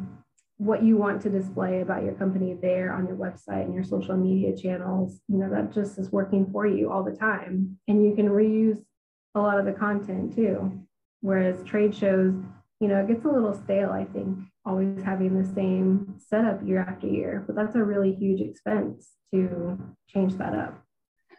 what 0.59 0.83
you 0.83 0.97
want 0.97 1.21
to 1.23 1.31
display 1.31 1.81
about 1.81 2.03
your 2.03 2.15
company 2.15 2.57
there 2.61 2.93
on 2.93 3.07
your 3.07 3.17
website 3.17 3.65
and 3.65 3.75
your 3.75 3.85
social 3.85 4.17
media 4.17 4.57
channels, 4.57 5.21
you 5.29 5.37
know, 5.37 5.51
that 5.51 5.73
just 5.73 5.99
is 5.99 6.11
working 6.11 6.51
for 6.51 6.67
you 6.67 6.91
all 6.91 7.03
the 7.03 7.15
time. 7.15 7.79
And 7.89 8.05
you 8.05 8.15
can 8.15 8.29
reuse 8.29 8.79
a 9.35 9.41
lot 9.41 9.59
of 9.59 9.67
the 9.67 9.73
content 9.73 10.35
too. 10.35 10.81
Whereas 11.21 11.63
trade 11.65 11.95
shows, 11.95 12.35
you 12.81 12.89
know, 12.89 13.01
it 13.01 13.09
gets 13.09 13.25
a 13.25 13.29
little 13.29 13.55
stale, 13.55 13.91
I 13.91 14.05
think, 14.05 14.39
always 14.65 15.03
having 15.03 15.41
the 15.41 15.49
same 15.55 16.15
setup 16.19 16.67
year 16.67 16.81
after 16.81 17.07
year. 17.07 17.45
But 17.47 17.57
that's 17.57 17.75
a 17.75 17.83
really 17.83 18.13
huge 18.13 18.41
expense 18.41 19.11
to 19.33 19.79
change 20.09 20.35
that 20.35 20.55
up. 20.55 20.83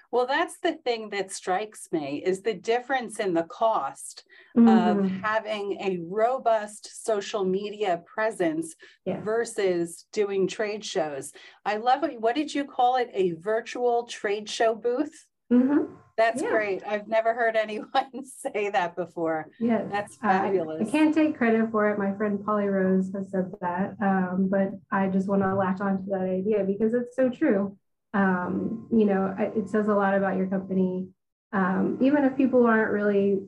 Well, 0.10 0.26
that's 0.26 0.58
the 0.64 0.74
thing 0.74 1.10
that 1.10 1.32
strikes 1.32 1.90
me 1.92 2.24
is 2.26 2.42
the 2.42 2.54
difference 2.54 3.20
in 3.20 3.34
the 3.34 3.44
cost 3.44 4.24
mm-hmm. 4.58 4.68
of 4.68 5.12
having 5.22 5.74
a 5.82 6.00
robust 6.10 7.04
social 7.06 7.44
media 7.44 8.02
presence 8.06 8.74
yeah. 9.06 9.20
versus 9.22 10.06
doing 10.14 10.48
trade 10.48 10.86
shows. 10.86 11.34
I 11.66 11.78
love 11.78 12.06
it. 12.06 12.22
What 12.22 12.36
did 12.36 12.56
you 12.56 12.64
call 12.64 12.96
it? 12.96 13.10
A 13.14 13.34
virtual 13.34 14.08
trade 14.08 14.50
show 14.50 14.76
booth? 14.76 15.28
Mm-hmm. 15.52 15.94
That's 16.18 16.42
yeah. 16.42 16.50
great. 16.50 16.82
I've 16.86 17.08
never 17.08 17.36
heard 17.36 17.56
anyone 17.56 17.88
say 18.26 18.70
that 18.72 18.96
before. 18.96 19.48
Yeah, 19.60 19.84
that's 19.92 20.18
fabulous. 20.18 20.82
I, 20.86 20.88
I, 20.88 20.92
can't 20.92 21.14
take 21.14 21.38
credit 21.38 21.70
for 21.70 21.90
it. 21.92 22.00
My 22.00 22.14
friend 22.16 22.44
Polly 22.44 22.68
Rose 22.68 23.12
has 23.14 23.30
said 23.30 23.52
that, 23.62 23.96
um, 24.02 24.50
but 24.50 24.72
I 24.92 25.08
just 25.08 25.28
want 25.28 25.44
to 25.44 25.54
latch 25.54 25.80
on 25.80 26.04
to 26.04 26.10
that 26.10 26.22
idea 26.22 26.64
because 26.64 26.96
it's 26.96 27.16
so 27.16 27.30
true. 27.30 27.78
Um, 28.16 28.88
you 28.92 29.06
know, 29.06 29.36
it 29.38 29.70
says 29.70 29.90
a 29.90 29.94
lot 29.94 30.16
about 30.16 30.38
your 30.38 30.48
company. 30.48 31.08
Um, 31.54 32.00
even 32.02 32.24
if 32.24 32.36
people 32.36 32.66
aren't 32.66 32.92
really 32.92 33.42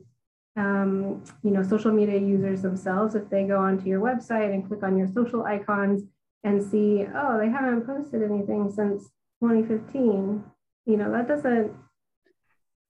um, 0.56 1.22
you 1.42 1.50
know, 1.50 1.62
social 1.62 1.92
media 1.92 2.18
users 2.18 2.62
themselves, 2.62 3.14
if 3.14 3.28
they 3.30 3.44
go 3.44 3.58
onto 3.58 3.86
your 3.86 4.00
website 4.00 4.52
and 4.52 4.66
click 4.66 4.82
on 4.82 4.96
your 4.96 5.08
social 5.08 5.44
icons 5.44 6.02
and 6.44 6.62
see, 6.62 7.06
oh, 7.14 7.38
they 7.38 7.48
haven't 7.48 7.86
posted 7.86 8.22
anything 8.22 8.70
since 8.70 9.04
2015, 9.42 10.44
you 10.86 10.96
know, 10.96 11.10
that 11.12 11.28
doesn't 11.28 11.72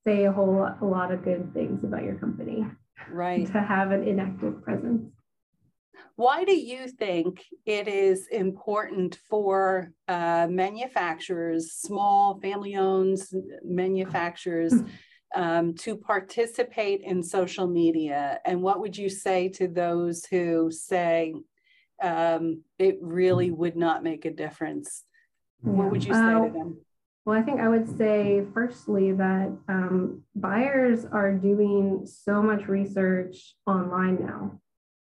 say 0.07 0.25
a 0.25 0.33
whole 0.33 0.69
a 0.81 0.85
lot 0.85 1.13
of 1.13 1.25
good 1.25 1.53
things 1.53 1.85
about 1.85 2.05
your 2.05 2.17
company. 2.17 2.67
Right. 3.11 3.47
To 3.47 3.61
have 3.61 3.91
an 3.93 4.07
inactive 4.07 4.63
presence. 4.63 5.11
Why 6.17 6.45
do 6.45 6.53
you 6.55 6.87
think 6.89 7.45
it 7.65 7.89
is 7.89 8.27
important 8.31 9.19
for 9.29 9.93
uh, 10.07 10.49
manufacturers, 10.51 11.73
small 11.73 12.39
family 12.41 12.77
owned 12.77 13.19
manufacturers, 13.65 14.75
um, 15.35 15.75
to 15.77 15.97
participate 15.97 17.01
in 17.03 17.23
social 17.23 17.67
media? 17.67 18.39
And 18.45 18.63
what 18.63 18.81
would 18.81 18.99
you 18.99 19.09
say 19.09 19.49
to 19.51 19.69
those 19.69 20.27
who 20.27 20.71
say 20.71 21.35
um, 22.03 22.65
it 22.79 22.99
really 23.01 23.51
would 23.51 23.77
not 23.77 24.03
make 24.03 24.25
a 24.25 24.31
difference? 24.31 25.05
What 25.63 25.91
would 25.91 26.05
you 26.05 26.13
say 26.13 26.21
uh, 26.21 26.45
to 26.45 26.53
them? 26.53 26.79
Well, 27.25 27.39
I 27.39 27.43
think 27.43 27.61
I 27.61 27.69
would 27.69 27.99
say, 27.99 28.45
firstly, 28.55 29.13
that 29.13 29.57
um, 29.69 30.23
buyers 30.35 31.05
are 31.05 31.33
doing 31.33 32.07
so 32.07 32.43
much 32.43 32.67
research 32.67 33.55
online 33.67 34.19
now. 34.21 34.59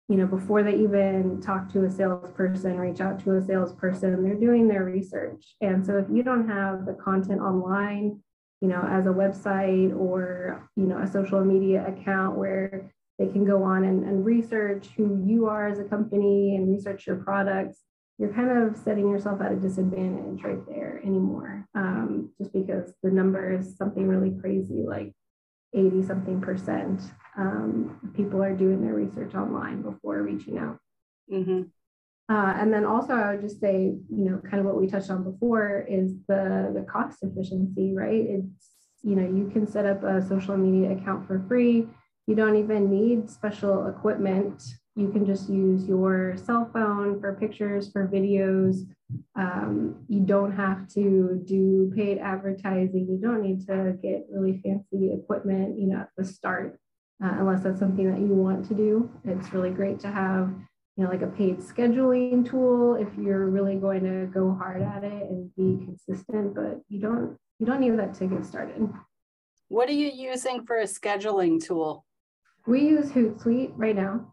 You 0.10 0.18
know, 0.18 0.28
before 0.28 0.62
they 0.62 0.76
even 0.76 1.42
talk 1.42 1.72
to 1.72 1.86
a 1.86 1.90
salesperson, 1.90 2.78
reach 2.78 3.00
out 3.00 3.24
to 3.24 3.38
a 3.38 3.42
salesperson, 3.42 4.24
they're 4.24 4.36
doing 4.36 4.68
their 4.68 4.84
research. 4.84 5.56
And 5.62 5.86
so 5.86 5.98
if 5.98 6.06
you 6.12 6.22
don't 6.22 6.50
have 6.50 6.86
the 6.86 6.94
content 6.94 7.40
online, 7.40 8.20
you 8.60 8.68
know, 8.68 8.86
as 8.90 9.06
a 9.06 9.10
website 9.10 9.98
or, 9.98 10.70
you 10.76 10.84
know, 10.84 10.98
a 10.98 11.08
social 11.08 11.44
media 11.46 11.88
account 11.88 12.38
where 12.38 12.92
they 13.20 13.28
can 13.28 13.46
go 13.46 13.64
on 13.64 13.86
and, 13.86 14.04
and 14.04 14.26
research 14.26 14.90
who 14.98 15.24
you 15.26 15.48
are 15.48 15.68
as 15.68 15.80
a 15.80 15.86
company 15.86 16.58
and 16.58 16.70
research 16.70 17.08
your 17.08 17.18
products, 17.18 17.80
you're 18.22 18.34
kind 18.34 18.52
of 18.52 18.78
setting 18.78 19.10
yourself 19.10 19.42
at 19.42 19.52
a 19.52 19.56
disadvantage 19.56 20.44
right 20.44 20.64
there 20.68 21.02
anymore. 21.04 21.68
Um, 21.74 22.30
just 22.38 22.54
because 22.54 22.94
the 23.02 23.10
number 23.10 23.52
is 23.52 23.76
something 23.76 24.08
really 24.08 24.40
crazy, 24.40 24.84
like 24.86 25.14
80 25.74 26.04
something 26.04 26.40
percent. 26.40 27.02
Um, 27.36 28.12
people 28.16 28.44
are 28.44 28.56
doing 28.56 28.84
their 28.84 28.94
research 28.94 29.34
online 29.34 29.82
before 29.82 30.22
reaching 30.22 30.60
out. 30.60 30.78
Mm-hmm. 31.34 31.64
Uh, 32.32 32.54
and 32.60 32.72
then 32.72 32.86
also, 32.86 33.16
I 33.16 33.32
would 33.32 33.42
just 33.42 33.60
say, 33.60 33.96
you 34.10 34.30
know, 34.30 34.40
kind 34.48 34.60
of 34.60 34.68
what 34.68 34.80
we 34.80 34.86
touched 34.86 35.10
on 35.10 35.24
before 35.24 35.84
is 35.90 36.14
the 36.28 36.72
the 36.76 36.86
cost 36.88 37.24
efficiency, 37.24 37.96
right? 37.96 38.24
It's 38.30 38.70
you 39.02 39.16
know, 39.16 39.28
you 39.28 39.50
can 39.52 39.66
set 39.66 39.88
up 39.88 40.04
a 40.04 40.22
social 40.22 40.56
media 40.56 40.92
account 40.92 41.26
for 41.26 41.44
free. 41.48 41.88
You 42.28 42.36
don't 42.36 42.56
even 42.56 42.92
need 42.92 43.32
special 43.32 43.88
equipment. 43.88 44.62
You 44.96 45.10
can 45.10 45.26
just 45.26 45.50
use 45.50 45.88
your 45.88 46.36
cell 46.38 46.70
phone 46.74 47.20
for 47.20 47.34
pictures, 47.36 47.92
for 47.92 48.08
videos. 48.08 48.88
Um, 49.36 50.04
you 50.08 50.20
don't 50.20 50.52
have 50.52 50.88
to 50.90 51.42
do 51.46 51.92
paid 51.96 52.18
advertising. 52.18 53.08
You 53.10 53.20
don't 53.22 53.42
need 53.42 53.66
to 53.68 53.98
get 54.02 54.26
really 54.30 54.62
fancy 54.64 55.14
equipment, 55.14 55.80
you 55.80 55.88
know, 55.88 56.02
at 56.02 56.10
the 56.18 56.26
start, 56.26 56.80
uh, 57.24 57.32
unless 57.40 57.64
that's 57.64 57.80
something 57.80 58.12
that 58.12 58.20
you 58.20 58.28
want 58.28 58.68
to 58.68 58.74
do. 58.74 59.10
It's 59.24 59.54
really 59.54 59.72
great 59.72 60.00
to 60.02 60.12
have 60.12 60.54
you 60.98 61.06
know, 61.06 61.10
like 61.10 61.22
a 61.22 61.28
paid 61.28 61.60
scheduling 61.60 62.48
tool 62.48 62.96
if 62.96 63.08
you're 63.18 63.48
really 63.48 63.76
going 63.76 64.04
to 64.04 64.32
go 64.34 64.54
hard 64.54 64.82
at 64.82 65.04
it 65.04 65.30
and 65.30 65.50
be 65.56 65.86
consistent, 65.86 66.54
but 66.54 66.82
you 66.90 67.00
don't 67.00 67.38
you 67.60 67.66
don't 67.66 67.80
need 67.80 67.98
that 67.98 68.14
to 68.16 68.26
get 68.26 68.46
started. 68.46 68.90
What 69.68 69.88
are 69.88 69.94
you 69.94 70.12
using 70.14 70.66
for 70.66 70.78
a 70.78 70.86
scheduling 70.86 71.64
tool? 71.64 72.06
We 72.68 72.82
use 72.82 73.10
Hootsuite 73.12 73.74
right 73.76 73.96
now. 73.96 74.31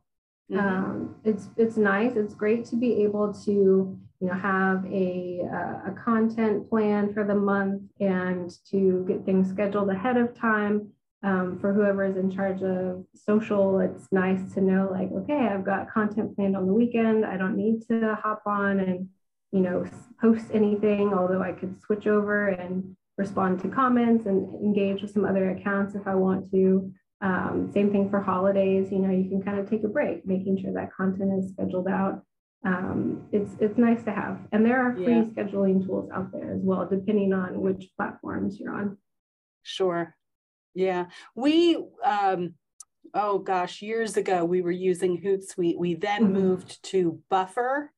Mm-hmm. 0.50 0.58
Um, 0.58 1.14
it's 1.24 1.48
it's 1.56 1.76
nice. 1.76 2.16
It's 2.16 2.34
great 2.34 2.64
to 2.66 2.76
be 2.76 3.02
able 3.02 3.34
to 3.44 3.50
you 3.50 4.26
know 4.26 4.34
have 4.34 4.84
a 4.86 5.42
uh, 5.44 5.90
a 5.90 5.94
content 6.04 6.68
plan 6.70 7.12
for 7.12 7.24
the 7.24 7.34
month 7.34 7.82
and 8.00 8.50
to 8.70 9.04
get 9.06 9.24
things 9.24 9.50
scheduled 9.50 9.90
ahead 9.90 10.16
of 10.16 10.34
time 10.38 10.92
um, 11.22 11.58
for 11.60 11.72
whoever 11.72 12.04
is 12.04 12.16
in 12.16 12.30
charge 12.30 12.62
of 12.62 13.04
social, 13.14 13.80
it's 13.80 14.06
nice 14.12 14.52
to 14.54 14.60
know 14.60 14.88
like, 14.90 15.10
okay, 15.12 15.48
I've 15.48 15.64
got 15.64 15.90
content 15.90 16.36
planned 16.36 16.56
on 16.56 16.66
the 16.66 16.72
weekend. 16.72 17.24
I 17.24 17.36
don't 17.36 17.56
need 17.56 17.82
to 17.88 18.16
hop 18.22 18.42
on 18.46 18.78
and, 18.78 19.08
you 19.50 19.60
know, 19.60 19.84
post 20.20 20.46
anything, 20.54 21.12
although 21.12 21.42
I 21.42 21.52
could 21.52 21.80
switch 21.80 22.06
over 22.06 22.48
and 22.48 22.96
respond 23.16 23.60
to 23.60 23.68
comments 23.68 24.26
and 24.26 24.54
engage 24.62 25.02
with 25.02 25.10
some 25.12 25.24
other 25.24 25.50
accounts 25.50 25.96
if 25.96 26.06
I 26.06 26.14
want 26.14 26.50
to. 26.52 26.92
Um, 27.20 27.70
same 27.72 27.90
thing 27.90 28.10
for 28.10 28.20
holidays, 28.20 28.92
you 28.92 28.98
know, 28.98 29.10
you 29.10 29.28
can 29.28 29.42
kind 29.42 29.58
of 29.58 29.68
take 29.68 29.82
a 29.82 29.88
break, 29.88 30.24
making 30.26 30.60
sure 30.60 30.72
that 30.72 30.94
content 30.94 31.32
is 31.42 31.50
scheduled 31.50 31.88
out. 31.88 32.22
Um, 32.64 33.28
it's 33.32 33.50
it's 33.60 33.78
nice 33.78 34.02
to 34.04 34.12
have. 34.12 34.38
And 34.52 34.64
there 34.64 34.80
are 34.80 34.94
free 34.94 35.16
yeah. 35.16 35.24
scheduling 35.24 35.84
tools 35.84 36.10
out 36.14 36.32
there 36.32 36.52
as 36.52 36.60
well, 36.62 36.86
depending 36.88 37.32
on 37.32 37.60
which 37.60 37.88
platforms 37.96 38.58
you're 38.58 38.74
on. 38.74 38.98
Sure. 39.62 40.14
Yeah, 40.74 41.06
we, 41.34 41.76
um, 42.04 42.54
oh 43.14 43.38
gosh, 43.38 43.82
years 43.82 44.16
ago, 44.16 44.44
we 44.44 44.62
were 44.62 44.70
using 44.70 45.20
Hootsuite. 45.20 45.78
We 45.78 45.94
then 45.94 46.24
mm-hmm. 46.24 46.34
moved 46.34 46.82
to 46.90 47.20
Buffer. 47.30 47.92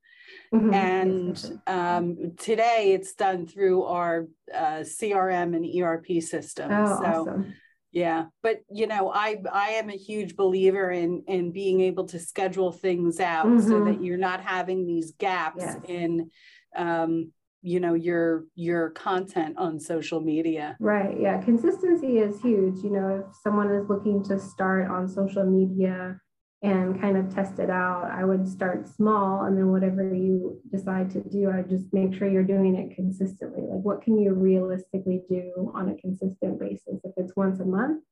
Mm-hmm. 0.54 0.74
And 0.74 1.60
um, 1.66 2.32
today 2.38 2.92
it's 2.94 3.14
done 3.14 3.46
through 3.46 3.84
our 3.84 4.28
uh, 4.54 4.82
CRM 4.82 5.54
and 5.56 5.82
ERP 5.82 6.22
system. 6.22 6.70
Oh, 6.72 6.86
so, 6.86 7.04
awesome. 7.04 7.54
Yeah, 7.92 8.26
but 8.42 8.61
you 8.70 8.87
know, 8.87 9.11
I 9.12 9.42
I 9.52 9.70
am 9.70 9.90
a 9.90 9.97
huge 9.97 10.37
believer 10.37 10.90
in 10.90 11.25
in 11.26 11.50
being 11.50 11.80
able 11.80 12.06
to 12.06 12.18
schedule 12.18 12.73
things 12.73 13.18
out 13.18 13.47
mm-hmm. 13.47 13.68
so 13.68 13.85
that 13.85 14.02
you're 14.02 14.18
not 14.18 14.40
having 14.40 14.87
these 14.87 15.12
gaps 15.18 15.56
yes. 15.61 15.76
in 15.88 16.30
um, 16.76 17.32
you 17.62 17.80
know 17.80 17.94
your 17.94 18.44
your 18.54 18.90
content 18.90 19.56
on 19.59 19.78
social 19.78 20.20
media 20.20 20.76
right 20.80 21.20
yeah 21.20 21.42
consistency 21.42 22.18
is 22.18 22.40
huge 22.40 22.82
you 22.82 22.90
know 22.90 23.23
if 23.23 23.37
someone 23.42 23.70
is 23.70 23.88
looking 23.88 24.23
to 24.25 24.38
start 24.38 24.90
on 24.90 25.06
social 25.06 25.44
media 25.44 26.18
and 26.62 27.00
kind 27.00 27.17
of 27.17 27.35
test 27.35 27.59
it 27.59 27.71
out 27.71 28.11
i 28.11 28.25
would 28.25 28.47
start 28.47 28.87
small 28.87 29.45
and 29.45 29.57
then 29.57 29.69
whatever 29.69 30.14
you 30.14 30.61
decide 30.71 31.11
to 31.11 31.21
do 31.21 31.50
i 31.50 31.62
just 31.62 31.93
make 31.93 32.14
sure 32.14 32.29
you're 32.29 32.43
doing 32.43 32.76
it 32.76 32.95
consistently 32.95 33.62
like 33.62 33.81
what 33.83 34.02
can 34.02 34.19
you 34.19 34.35
realistically 34.35 35.23
do 35.29 35.73
on 35.75 35.88
a 35.88 35.95
consistent 35.97 36.61
basis 36.61 37.00
if 37.02 37.12
it's 37.17 37.35
once 37.35 37.61
a 37.61 37.64
month 37.64 38.02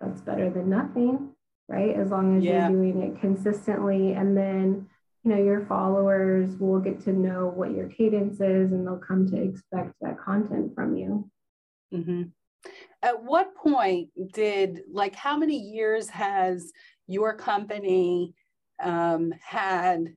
that's 0.00 0.20
better 0.20 0.50
than 0.50 0.70
nothing 0.70 1.30
right 1.68 1.96
as 1.96 2.10
long 2.10 2.38
as 2.38 2.44
yeah. 2.44 2.68
you're 2.68 2.78
doing 2.78 3.02
it 3.02 3.20
consistently 3.20 4.12
and 4.12 4.36
then 4.36 4.86
you 5.24 5.32
know 5.32 5.42
your 5.42 5.66
followers 5.66 6.56
will 6.60 6.78
get 6.78 7.00
to 7.00 7.12
know 7.12 7.52
what 7.52 7.72
your 7.72 7.88
cadence 7.88 8.34
is 8.34 8.70
and 8.70 8.86
they'll 8.86 8.98
come 8.98 9.28
to 9.28 9.42
expect 9.42 9.94
that 10.00 10.16
content 10.20 10.72
from 10.76 10.96
you 10.96 11.28
mm-hmm. 11.92 12.22
at 13.02 13.20
what 13.24 13.56
point 13.56 14.10
did 14.32 14.82
like 14.92 15.16
how 15.16 15.36
many 15.36 15.58
years 15.58 16.08
has 16.08 16.72
your 17.06 17.34
company 17.34 18.34
um, 18.82 19.32
had 19.42 20.14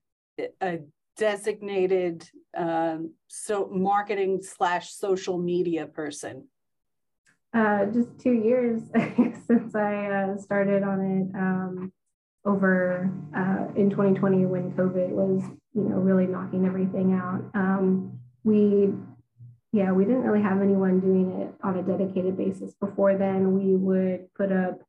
a 0.62 0.80
designated 1.18 2.30
um, 2.56 3.14
so 3.28 3.70
marketing 3.72 4.42
slash 4.42 4.92
social 4.94 5.38
media 5.38 5.86
person 5.86 6.48
uh, 7.54 7.86
just 7.86 8.10
two 8.20 8.34
years 8.34 8.82
since 9.48 9.76
i 9.76 10.06
uh, 10.06 10.38
started 10.38 10.84
on 10.84 11.02
it 11.02 11.36
um, 11.36 11.92
over 12.46 13.12
uh, 13.36 13.68
in 13.76 13.90
2020 13.90 14.46
when 14.46 14.72
COVID 14.72 15.10
was, 15.10 15.44
you 15.74 15.84
know, 15.84 15.98
really 15.98 16.26
knocking 16.26 16.66
everything 16.66 17.14
out. 17.14 17.44
Um, 17.54 18.20
we, 18.44 18.94
yeah, 19.72 19.92
we 19.92 20.06
didn't 20.06 20.24
really 20.24 20.42
have 20.42 20.62
anyone 20.62 21.00
doing 21.00 21.42
it 21.42 21.54
on 21.64 21.78
a 21.78 21.84
dedicated 21.84 22.38
basis. 22.38 22.74
Before 22.80 23.18
then, 23.18 23.54
we 23.54 23.76
would 23.76 24.34
put 24.36 24.52
up, 24.52 24.80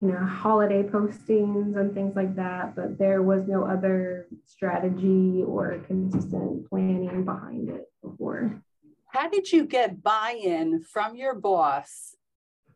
you 0.00 0.08
know, 0.08 0.24
holiday 0.24 0.82
postings 0.82 1.76
and 1.76 1.94
things 1.94 2.14
like 2.14 2.36
that, 2.36 2.76
but 2.76 2.98
there 2.98 3.22
was 3.22 3.46
no 3.46 3.64
other 3.64 4.26
strategy 4.44 5.42
or 5.46 5.78
consistent 5.86 6.68
planning 6.68 7.24
behind 7.24 7.70
it 7.70 7.90
before. 8.02 8.62
How 9.06 9.28
did 9.28 9.50
you 9.50 9.64
get 9.64 10.02
buy 10.02 10.38
in 10.42 10.82
from 10.82 11.16
your 11.16 11.34
boss 11.34 12.14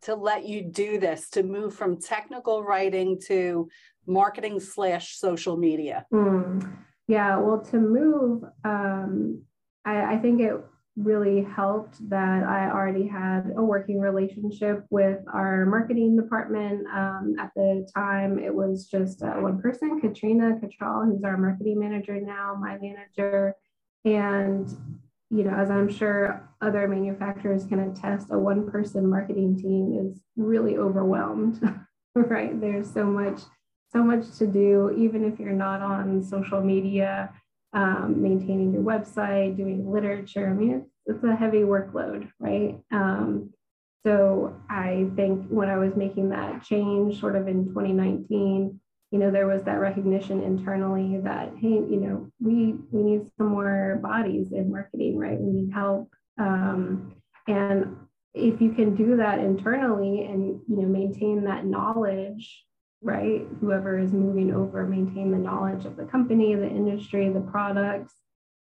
to 0.03 0.15
let 0.15 0.45
you 0.45 0.61
do 0.61 0.99
this, 0.99 1.29
to 1.31 1.43
move 1.43 1.75
from 1.75 1.99
technical 1.99 2.63
writing 2.63 3.19
to 3.27 3.69
marketing 4.07 4.59
slash 4.59 5.17
social 5.17 5.57
media? 5.57 6.05
Mm, 6.13 6.77
yeah, 7.07 7.37
well, 7.37 7.59
to 7.65 7.77
move, 7.77 8.43
um, 8.63 9.43
I, 9.85 10.13
I 10.15 10.17
think 10.17 10.41
it 10.41 10.55
really 10.99 11.43
helped 11.43 11.97
that 12.09 12.43
I 12.43 12.69
already 12.69 13.07
had 13.07 13.53
a 13.55 13.63
working 13.63 13.99
relationship 13.99 14.85
with 14.89 15.19
our 15.33 15.65
marketing 15.65 16.17
department. 16.17 16.85
Um, 16.93 17.35
at 17.39 17.51
the 17.55 17.87
time, 17.95 18.37
it 18.37 18.53
was 18.53 18.85
just 18.85 19.23
uh, 19.23 19.35
one 19.35 19.61
person, 19.61 19.99
Katrina 20.01 20.59
Cattrall, 20.61 21.05
who's 21.05 21.23
our 21.23 21.37
marketing 21.37 21.79
manager 21.79 22.19
now, 22.19 22.55
my 22.59 22.77
manager. 22.81 23.55
And, 24.03 24.69
you 25.29 25.43
know, 25.43 25.51
as 25.51 25.71
I'm 25.71 25.89
sure 25.89 26.49
other 26.61 26.87
manufacturers 26.87 27.65
can 27.65 27.79
attest, 27.79 28.27
a 28.31 28.37
one 28.37 28.69
person 28.69 29.09
marketing 29.09 29.57
team 29.57 29.97
is 29.97 30.21
really 30.35 30.77
overwhelmed. 30.77 31.61
right? 32.15 32.59
There's 32.59 32.91
so 32.91 33.05
much, 33.05 33.41
so 33.93 34.03
much 34.03 34.37
to 34.39 34.47
do, 34.47 34.93
even 34.97 35.23
if 35.23 35.39
you're 35.39 35.53
not 35.53 35.81
on 35.81 36.21
social 36.21 36.61
media, 36.61 37.31
um, 37.73 38.21
maintaining 38.21 38.73
your 38.73 38.83
website, 38.83 39.57
doing 39.57 39.91
literature. 39.91 40.49
I 40.49 40.53
mean, 40.53 40.71
it's, 40.71 40.89
it's 41.05 41.23
a 41.23 41.35
heavy 41.35 41.59
workload, 41.59 42.29
right? 42.39 42.79
Um, 42.91 43.51
so 44.05 44.55
I 44.69 45.07
think 45.15 45.47
when 45.49 45.69
I 45.69 45.77
was 45.77 45.95
making 45.95 46.29
that 46.29 46.63
change 46.63 47.19
sort 47.19 47.35
of 47.35 47.47
in 47.47 47.67
2019, 47.67 48.79
you 49.11 49.17
know, 49.19 49.31
there 49.31 49.47
was 49.47 49.63
that 49.63 49.79
recognition 49.79 50.41
internally 50.41 51.19
that, 51.23 51.53
hey, 51.59 51.69
you 51.69 51.99
know, 51.99 52.31
we 52.39 52.75
we 52.91 53.01
need 53.01 53.29
some 53.37 53.47
more 53.47 53.99
bodies 54.01 54.51
in 54.51 54.71
marketing, 54.71 55.17
right? 55.17 55.39
We 55.39 55.51
need 55.51 55.73
help. 55.73 56.13
Um, 56.37 57.15
and 57.47 57.97
if 58.33 58.61
you 58.61 58.71
can 58.71 58.95
do 58.95 59.17
that 59.17 59.39
internally 59.39 60.25
and 60.25 60.61
you 60.67 60.75
know 60.77 60.87
maintain 60.87 61.43
that 61.45 61.65
knowledge 61.65 62.63
right? 63.01 63.45
Whoever 63.61 63.97
is 63.97 64.11
moving 64.11 64.53
over 64.53 64.85
maintain 64.85 65.31
the 65.31 65.37
knowledge 65.37 65.85
of 65.85 65.95
the 65.95 66.05
company 66.05 66.55
the 66.55 66.67
industry 66.67 67.29
the 67.29 67.41
products. 67.41 68.13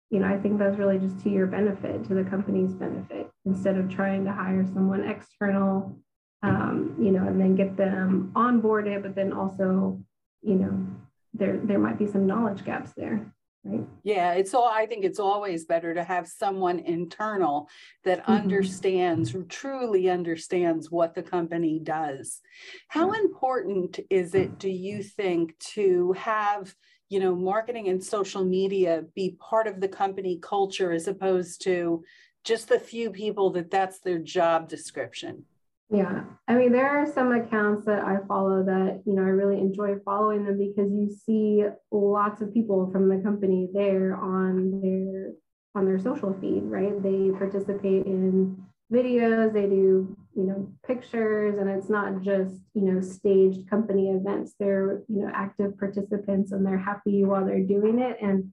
You 0.10 0.20
know 0.20 0.28
i 0.28 0.38
think 0.38 0.60
that's 0.60 0.78
really 0.78 1.00
just 1.00 1.20
to 1.22 1.32
your 1.32 1.48
benefit 1.48 2.04
to 2.08 2.14
the 2.14 2.24
company's 2.24 2.76
benefit 2.76 3.32
instead 3.46 3.78
of 3.78 3.90
trying 3.90 4.26
to 4.26 4.32
hire 4.32 4.64
someone 4.64 5.04
external 5.10 5.98
um, 6.44 6.96
you 7.00 7.10
know 7.10 7.26
and 7.26 7.42
then 7.42 7.56
get 7.56 7.76
them 7.78 8.32
onboarded 8.36 9.02
but 9.02 9.16
then 9.16 9.34
also 9.34 10.00
you 10.44 10.54
know 10.54 10.86
there 11.34 11.58
there 11.64 11.80
might 11.80 11.98
be 11.98 12.06
some 12.06 12.28
knowledge 12.28 12.64
gaps 12.64 12.92
there 12.96 13.26
right? 13.64 13.88
Yeah 14.04 14.34
it's 14.34 14.54
all 14.54 14.68
i 14.68 14.86
think 14.86 15.06
it's 15.06 15.20
always 15.20 15.66
better 15.66 15.94
to 15.94 16.04
have 16.04 16.28
someone 16.28 16.80
internal 16.80 17.70
that 18.04 18.22
mm-hmm. 18.22 18.34
understands 18.34 19.36
truly 19.50 20.10
understands 20.10 20.92
what 20.92 21.14
the 21.14 21.24
company 21.24 21.80
does. 21.80 22.42
How 22.88 23.12
important 23.14 24.00
is 24.10 24.36
it 24.36 24.60
do 24.60 24.70
you 24.70 25.04
think 25.04 25.58
to 25.60 26.14
have 26.14 26.74
you 27.10 27.20
know 27.20 27.36
marketing 27.36 27.90
and 27.90 28.04
social 28.04 28.44
media 28.44 29.04
be 29.16 29.38
part 29.40 29.68
of 29.68 29.80
the 29.80 29.88
company 29.88 30.40
culture 30.42 30.92
as 30.92 31.08
opposed 31.08 31.62
to 31.64 32.04
just 32.44 32.68
the 32.68 32.80
few 32.80 33.10
people 33.10 33.52
that 33.52 33.72
that's 33.72 34.00
their 34.00 34.20
job 34.20 34.68
description 34.68 35.46
yeah. 35.94 36.24
I 36.48 36.56
mean, 36.56 36.72
there 36.72 36.90
are 36.90 37.06
some 37.06 37.32
accounts 37.32 37.86
that 37.86 38.04
I 38.04 38.18
follow 38.28 38.64
that, 38.64 39.04
you 39.06 39.14
know, 39.14 39.22
I 39.22 39.28
really 39.28 39.60
enjoy 39.60 39.96
following 40.04 40.44
them 40.46 40.58
because 40.58 40.92
you 40.92 41.10
see 41.10 41.64
lots 41.92 42.42
of 42.42 42.54
people 42.54 42.90
from 42.92 43.08
the 43.08 43.24
company 43.24 43.70
there 43.74 44.16
on 44.16 44.82
their 44.82 45.32
on 45.76 45.86
their 45.86 46.00
social 46.00 46.36
feed, 46.40 46.64
right? 46.64 47.02
They 47.02 47.32
participate 47.38 48.06
in 48.06 48.64
videos, 48.92 49.54
they 49.54 49.68
do, 49.68 50.16
you 50.36 50.44
know, 50.44 50.72
pictures, 50.86 51.58
and 51.58 51.70
it's 51.70 51.90
not 51.90 52.22
just, 52.22 52.56
you 52.74 52.84
know, 52.84 53.02
staged 53.02 53.70
company 53.70 54.10
events. 54.10 54.54
They're, 54.60 55.02
you 55.08 55.22
know, 55.22 55.32
active 55.34 55.78
participants 55.78 56.52
and 56.52 56.66
they're 56.66 56.78
happy 56.78 57.24
while 57.24 57.46
they're 57.46 57.64
doing 57.64 58.00
it. 58.00 58.18
And 58.22 58.52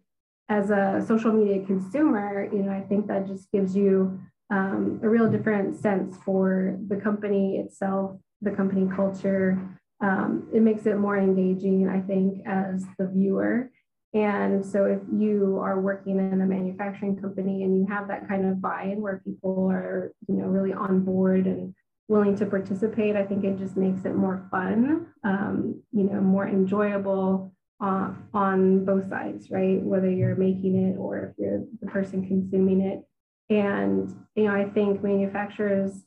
as 0.49 0.71
a 0.71 1.03
social 1.07 1.33
media 1.33 1.65
consumer, 1.65 2.49
you 2.53 2.63
know, 2.63 2.73
I 2.73 2.81
think 2.81 3.07
that 3.07 3.27
just 3.27 3.51
gives 3.53 3.77
you 3.77 4.21
um, 4.51 5.01
a 5.03 5.09
real 5.09 5.31
different 5.31 5.81
sense 5.81 6.17
for 6.25 6.77
the 6.89 6.97
company 6.97 7.59
itself, 7.59 8.19
the 8.43 8.51
company 8.51 8.89
culture. 8.95 9.59
Um, 10.03 10.49
it 10.53 10.63
makes 10.63 10.87
it 10.87 10.97
more 10.97 11.19
engaging, 11.19 11.89
I 11.89 12.01
think, 12.01 12.43
as 12.47 12.85
the 12.99 13.07
viewer. 13.07 13.71
And 14.13 14.65
so, 14.65 14.87
if 14.87 15.01
you 15.13 15.61
are 15.63 15.81
working 15.81 16.19
in 16.19 16.41
a 16.41 16.47
manufacturing 16.47 17.21
company 17.21 17.63
and 17.63 17.79
you 17.79 17.87
have 17.95 18.09
that 18.09 18.27
kind 18.27 18.47
of 18.47 18.61
buy-in 18.61 19.01
where 19.01 19.23
people 19.25 19.69
are, 19.71 20.13
you 20.27 20.35
know, 20.35 20.47
really 20.47 20.73
on 20.73 21.05
board 21.05 21.47
and 21.47 21.75
willing 22.09 22.35
to 22.37 22.47
participate, 22.47 23.15
I 23.15 23.25
think 23.25 23.45
it 23.45 23.57
just 23.57 23.77
makes 23.77 24.05
it 24.05 24.17
more 24.17 24.49
fun, 24.51 25.07
um, 25.23 25.81
you 25.93 26.05
know, 26.05 26.21
more 26.21 26.49
enjoyable 26.49 27.55
uh, 27.81 28.13
on 28.35 28.85
both 28.85 29.09
sides, 29.09 29.49
right? 29.49 29.81
Whether 29.81 30.11
you're 30.11 30.35
making 30.35 30.75
it 30.77 30.99
or 30.99 31.19
if 31.19 31.39
you're 31.39 31.65
the 31.81 31.87
person 31.87 32.27
consuming 32.27 32.81
it. 32.81 33.05
And, 33.51 34.09
you 34.37 34.45
know, 34.45 34.55
I 34.55 34.65
think 34.71 35.03
manufacturers 35.03 36.05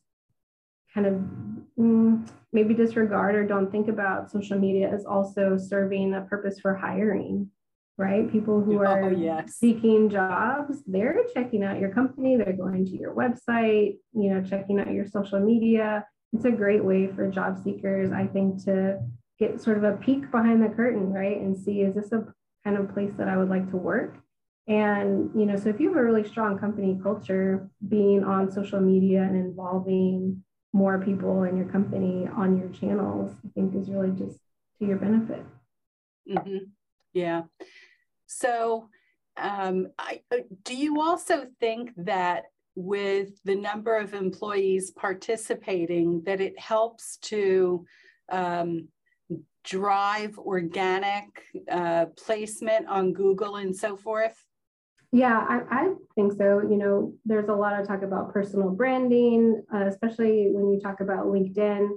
kind 0.93 1.05
of 1.05 1.21
mm, 1.77 2.27
maybe 2.53 2.73
disregard 2.73 3.35
or 3.35 3.45
don't 3.45 3.71
think 3.71 3.89
about 3.89 4.31
social 4.31 4.57
media 4.57 4.89
as 4.89 5.05
also 5.05 5.57
serving 5.57 6.13
a 6.13 6.21
purpose 6.21 6.59
for 6.59 6.73
hiring, 6.73 7.49
right? 7.97 8.31
People 8.31 8.61
who 8.61 8.79
oh, 8.79 8.85
are 8.85 9.03
oh, 9.03 9.09
yes. 9.09 9.55
seeking 9.55 10.09
jobs, 10.09 10.77
they're 10.87 11.17
checking 11.33 11.63
out 11.63 11.79
your 11.79 11.89
company, 11.89 12.37
they're 12.37 12.53
going 12.53 12.85
to 12.85 12.97
your 12.97 13.13
website, 13.13 13.97
you 14.13 14.33
know, 14.33 14.41
checking 14.41 14.79
out 14.79 14.91
your 14.91 15.07
social 15.07 15.39
media. 15.39 16.05
It's 16.31 16.45
a 16.45 16.51
great 16.51 16.83
way 16.83 17.07
for 17.07 17.29
job 17.29 17.61
seekers, 17.61 18.11
I 18.11 18.25
think, 18.25 18.63
to 18.65 18.99
get 19.37 19.61
sort 19.61 19.77
of 19.77 19.83
a 19.83 19.97
peek 19.97 20.31
behind 20.31 20.63
the 20.63 20.69
curtain, 20.69 21.11
right? 21.11 21.39
And 21.39 21.57
see, 21.57 21.81
is 21.81 21.95
this 21.95 22.11
a 22.11 22.25
kind 22.63 22.77
of 22.77 22.93
place 22.93 23.11
that 23.17 23.27
I 23.27 23.35
would 23.35 23.49
like 23.49 23.69
to 23.71 23.77
work? 23.77 24.15
And, 24.67 25.29
you 25.35 25.45
know, 25.45 25.57
so 25.57 25.69
if 25.69 25.79
you 25.79 25.89
have 25.89 25.97
a 25.97 26.03
really 26.03 26.27
strong 26.27 26.57
company 26.57 26.97
culture, 27.01 27.69
being 27.87 28.23
on 28.23 28.49
social 28.51 28.79
media 28.79 29.21
and 29.21 29.35
involving 29.35 30.43
more 30.71 30.99
people 30.99 31.43
in 31.43 31.57
your 31.57 31.67
company 31.67 32.27
on 32.35 32.57
your 32.57 32.69
channels, 32.69 33.31
I 33.45 33.49
think 33.53 33.75
is 33.75 33.89
really 33.89 34.11
just 34.11 34.39
to 34.79 34.85
your 34.85 34.97
benefit. 34.97 35.45
Mm-hmm. 36.29 36.57
Yeah. 37.13 37.43
So, 38.25 38.89
um, 39.35 39.87
I, 39.99 40.21
uh, 40.31 40.37
do 40.63 40.75
you 40.75 41.01
also 41.01 41.47
think 41.59 41.91
that 41.97 42.45
with 42.75 43.29
the 43.43 43.55
number 43.55 43.97
of 43.97 44.13
employees 44.13 44.91
participating, 44.91 46.23
that 46.25 46.41
it 46.41 46.57
helps 46.57 47.17
to 47.17 47.85
um, 48.31 48.87
drive 49.63 50.37
organic 50.39 51.25
uh, 51.69 52.05
placement 52.17 52.87
on 52.87 53.13
Google 53.13 53.57
and 53.57 53.75
so 53.75 53.97
forth? 53.97 54.43
Yeah, 55.13 55.45
I, 55.47 55.61
I, 55.69 55.93
think 56.15 56.33
so. 56.33 56.63
You 56.67 56.75
know, 56.75 57.13
there's 57.23 57.47
a 57.47 57.53
lot 57.53 57.79
of 57.79 57.87
talk 57.87 58.01
about 58.01 58.33
personal 58.33 58.71
branding, 58.71 59.63
uh, 59.71 59.85
especially 59.85 60.47
when 60.51 60.73
you 60.73 60.79
talk 60.79 61.01
about 61.01 61.27
LinkedIn. 61.27 61.87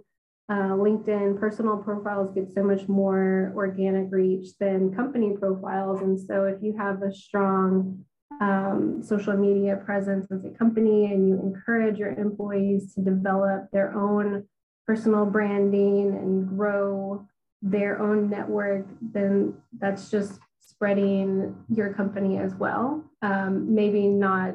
Uh, 0.51 0.77
LinkedIn 0.77 1.41
personal 1.41 1.79
profiles 1.79 2.35
get 2.35 2.53
so 2.53 2.63
much 2.63 2.87
more 2.89 3.55
organic 3.57 4.09
reach 4.13 4.49
than 4.61 4.95
company 4.95 5.35
profiles. 5.35 6.03
And 6.03 6.21
so 6.21 6.45
if 6.45 6.63
you 6.63 6.77
have 6.77 7.03
a 7.03 7.11
strong 7.11 8.05
um, 8.43 9.03
social 9.03 9.35
media 9.35 9.77
presence 9.83 10.31
as 10.31 10.45
a 10.45 10.51
company 10.51 11.07
and 11.07 11.27
you 11.27 11.41
encourage 11.41 11.97
your 11.97 12.13
employees 12.13 12.95
to 12.97 13.01
develop 13.01 13.71
their 13.73 13.99
own 13.99 14.45
personal 14.87 15.25
branding 15.25 16.15
and 16.15 16.49
grow 16.49 17.27
their 17.63 17.99
own 17.99 18.29
network, 18.29 18.87
then 19.01 19.55
that's 19.79 20.11
just 20.11 20.39
spreading 20.77 21.57
your 21.69 21.93
company 21.95 22.39
as 22.39 22.55
well. 22.55 23.03
Um, 23.23 23.75
maybe 23.75 24.07
not 24.09 24.55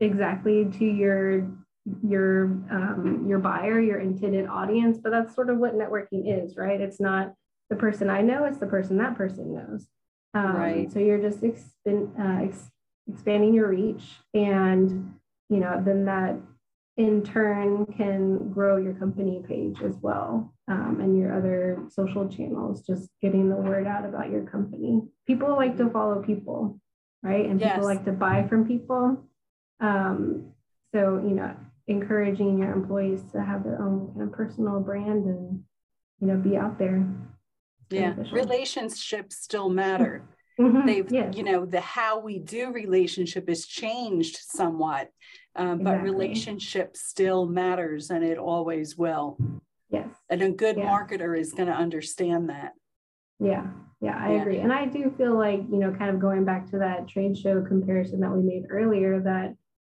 exactly 0.00 0.66
to 0.78 0.84
your 0.84 1.48
your 2.02 2.44
um, 2.70 3.24
your 3.26 3.38
buyer, 3.38 3.80
your 3.80 3.98
intended 3.98 4.46
audience, 4.46 4.98
but 5.02 5.10
that's 5.10 5.34
sort 5.34 5.48
of 5.48 5.58
what 5.58 5.74
networking 5.74 6.44
is, 6.44 6.56
right? 6.56 6.80
It's 6.80 7.00
not 7.00 7.32
the 7.70 7.76
person 7.76 8.10
I 8.10 8.20
know; 8.20 8.44
it's 8.44 8.58
the 8.58 8.66
person 8.66 8.98
that 8.98 9.16
person 9.16 9.54
knows. 9.54 9.86
Um, 10.34 10.56
right. 10.56 10.92
So 10.92 10.98
you're 10.98 11.20
just 11.20 11.40
exp- 11.40 11.74
uh, 11.86 12.44
ex- 12.44 12.70
expanding 13.10 13.54
your 13.54 13.68
reach, 13.68 14.02
and 14.34 15.14
you 15.48 15.60
know 15.60 15.80
then 15.84 16.04
that 16.06 16.36
in 16.96 17.22
turn 17.22 17.86
can 17.86 18.50
grow 18.50 18.76
your 18.76 18.94
company 18.94 19.42
page 19.46 19.80
as 19.82 19.94
well 20.02 20.52
um, 20.68 20.98
and 21.00 21.18
your 21.18 21.34
other 21.34 21.82
social 21.88 22.28
channels, 22.28 22.82
just 22.82 23.08
getting 23.22 23.48
the 23.48 23.56
word 23.56 23.86
out 23.86 24.04
about 24.04 24.30
your 24.30 24.42
company. 24.42 25.00
People 25.26 25.56
like 25.56 25.76
to 25.78 25.88
follow 25.90 26.22
people, 26.22 26.78
right? 27.22 27.46
And 27.46 27.60
yes. 27.60 27.74
people 27.74 27.88
like 27.88 28.04
to 28.04 28.12
buy 28.12 28.46
from 28.48 28.66
people. 28.66 29.24
Um, 29.80 30.52
so, 30.92 31.22
you 31.24 31.34
know, 31.34 31.54
encouraging 31.86 32.58
your 32.58 32.72
employees 32.72 33.22
to 33.32 33.42
have 33.42 33.64
their 33.64 33.80
own 33.80 34.12
kind 34.12 34.28
of 34.28 34.32
personal 34.32 34.80
brand 34.80 35.24
and, 35.24 35.62
you 36.20 36.26
know, 36.26 36.36
be 36.36 36.56
out 36.56 36.78
there. 36.78 37.06
Yeah, 37.90 38.14
relationships 38.30 39.36
still 39.36 39.68
matter. 39.70 40.22
Mm-hmm. 40.58 40.86
They've, 40.88 41.12
yes. 41.12 41.36
you 41.36 41.44
know, 41.44 41.64
the 41.64 41.80
how 41.80 42.18
we 42.18 42.40
do 42.40 42.72
relationship 42.72 43.48
has 43.48 43.64
changed 43.64 44.38
somewhat, 44.42 45.08
um, 45.54 45.84
but 45.84 45.90
exactly. 45.90 46.10
relationship 46.10 46.96
still 46.96 47.46
matters 47.46 48.10
and 48.10 48.24
it 48.24 48.38
always 48.38 48.96
will. 48.98 49.38
And 50.30 50.42
a 50.42 50.50
good 50.50 50.76
yeah. 50.76 50.86
marketer 50.86 51.38
is 51.38 51.52
going 51.52 51.68
to 51.68 51.74
understand 51.74 52.50
that. 52.50 52.72
Yeah. 53.40 53.66
Yeah, 54.00 54.16
I 54.16 54.34
yeah. 54.34 54.40
agree. 54.42 54.58
And 54.58 54.72
I 54.72 54.86
do 54.86 55.12
feel 55.18 55.36
like, 55.36 55.60
you 55.70 55.78
know, 55.78 55.92
kind 55.92 56.10
of 56.10 56.20
going 56.20 56.44
back 56.44 56.70
to 56.70 56.78
that 56.78 57.08
trade 57.08 57.36
show 57.36 57.62
comparison 57.62 58.20
that 58.20 58.30
we 58.30 58.42
made 58.42 58.66
earlier, 58.70 59.20
that, 59.20 59.56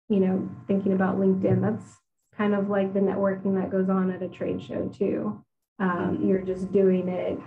you 0.09 0.21
know, 0.21 0.49
thinking 0.69 0.93
about 0.93 1.19
LinkedIn, 1.19 1.61
that's 1.61 1.97
kind 2.37 2.55
of 2.55 2.69
like 2.69 2.95
the 2.95 3.01
networking 3.01 3.61
that 3.61 3.71
goes 3.71 3.89
on 3.89 4.13
at 4.13 4.23
a 4.23 4.29
trade 4.29 4.63
show 4.63 4.89
too. 4.89 5.45
Um, 5.81 5.91
mm-hmm. 5.91 6.29
You're 6.29 6.43
just 6.43 6.73
doing 6.73 7.09
it 7.09 7.41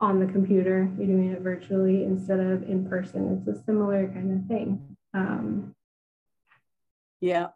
on 0.00 0.18
the 0.20 0.30
computer, 0.30 0.90
you're 0.98 1.06
doing 1.06 1.32
it 1.32 1.40
virtually 1.40 2.04
instead 2.04 2.40
of 2.40 2.64
in 2.64 2.86
person. 2.88 3.42
It's 3.46 3.58
a 3.58 3.62
similar 3.64 4.08
kind 4.08 4.32
of 4.32 4.46
thing. 4.48 4.96
Um, 5.14 5.74
yeah, 7.20 7.48